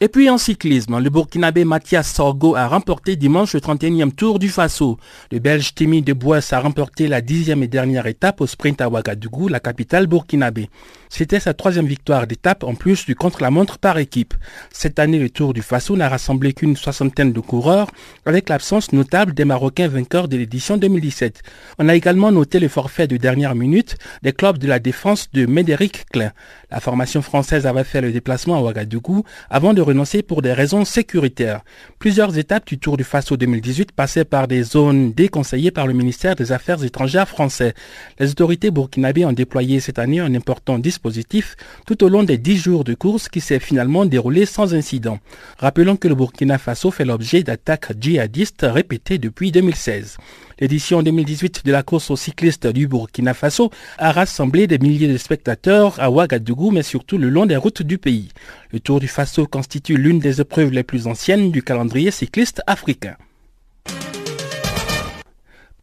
[0.00, 4.48] Et puis en cyclisme, le Burkinabé Mathias Sorgo a remporté dimanche le 31e tour du
[4.48, 4.96] Faso.
[5.32, 8.88] Le Belge Timmy de Bois a remporté la dixième et dernière étape au sprint à
[8.88, 10.70] Ouagadougou, la capitale burkinabé.
[11.08, 14.34] C'était sa troisième victoire d'étape en plus du contre-la-montre par équipe.
[14.70, 17.90] Cette année, le Tour du Faso n'a rassemblé qu'une soixantaine de coureurs,
[18.24, 21.42] avec l'absence notable des Marocains vainqueurs de l'édition 2017.
[21.80, 25.46] On a également noté le forfait de dernière minute des clubs de la défense de
[25.46, 26.30] Médéric Klein.
[26.70, 30.84] La formation française avait fait le déplacement à Ouagadougou avant de renoncer pour des raisons
[30.84, 31.62] sécuritaires.
[31.98, 36.36] Plusieurs étapes du Tour du Faso 2018 passaient par des zones déconseillées par le ministère
[36.36, 37.72] des Affaires étrangères français.
[38.18, 42.58] Les autorités burkinabées ont déployé cette année un important dispositif tout au long des dix
[42.58, 45.18] jours de course qui s'est finalement déroulé sans incident.
[45.58, 50.18] Rappelons que le Burkina Faso fait l'objet d'attaques djihadistes répétées depuis 2016.
[50.60, 55.16] L'édition 2018 de la course aux cyclistes du Burkina Faso a rassemblé des milliers de
[55.16, 58.30] spectateurs à Ouagadougou, mais surtout le long des routes du pays.
[58.72, 63.16] Le Tour du Faso constitue l'une des épreuves les plus anciennes du calendrier cycliste africain.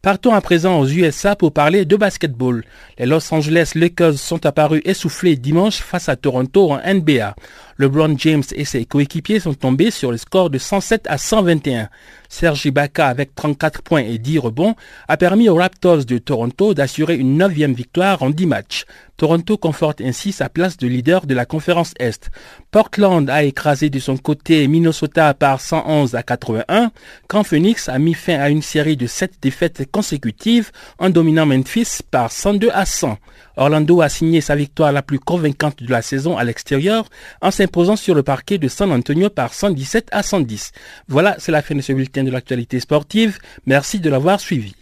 [0.06, 2.62] Partons à présent aux USA pour parler de basketball.
[2.96, 7.34] Les Los Angeles Lakers sont apparus essoufflés dimanche face à Toronto en NBA.
[7.78, 11.88] LeBron James et ses coéquipiers sont tombés sur le score de 107 à 121.
[12.36, 14.74] Serge Ibaka avec 34 points et 10 rebonds
[15.08, 18.84] a permis aux Raptors de Toronto d'assurer une neuvième victoire en 10 matchs.
[19.16, 22.28] Toronto conforte ainsi sa place de leader de la conférence Est.
[22.70, 26.90] Portland a écrasé de son côté Minnesota par 111 à 81,
[27.26, 32.00] quand Phoenix a mis fin à une série de 7 défaites consécutives en dominant Memphis
[32.10, 33.16] par 102 à 100.
[33.56, 37.08] Orlando a signé sa victoire la plus convaincante de la saison à l'extérieur
[37.40, 40.72] en s'imposant sur le parquet de San Antonio par 117 à 110.
[41.08, 43.38] Voilà, c'est la fin de ce bulletin de l'actualité sportive.
[43.66, 44.74] Merci de l'avoir suivi.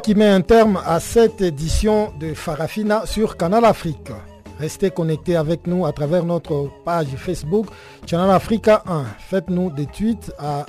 [0.00, 4.10] Qui met un terme à cette édition de Farafina sur Canal Afrique.
[4.58, 7.66] Restez connectés avec nous à travers notre page Facebook
[8.06, 9.04] Channel Africa 1.
[9.18, 10.64] Faites-nous des tweets à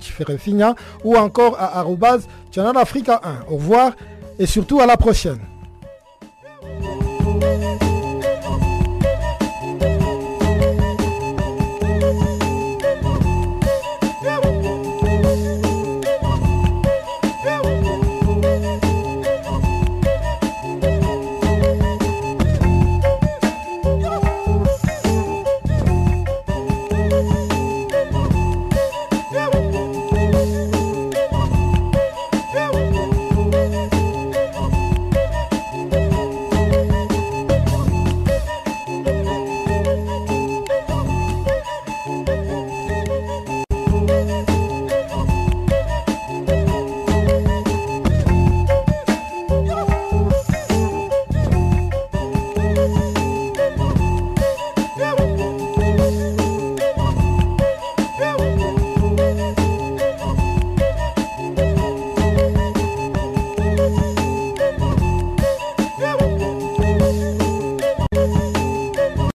[0.00, 1.84] Ferrefina ou encore à
[2.50, 3.52] Channel Africa 1.
[3.52, 3.92] Au revoir
[4.38, 5.38] et surtout à la prochaine.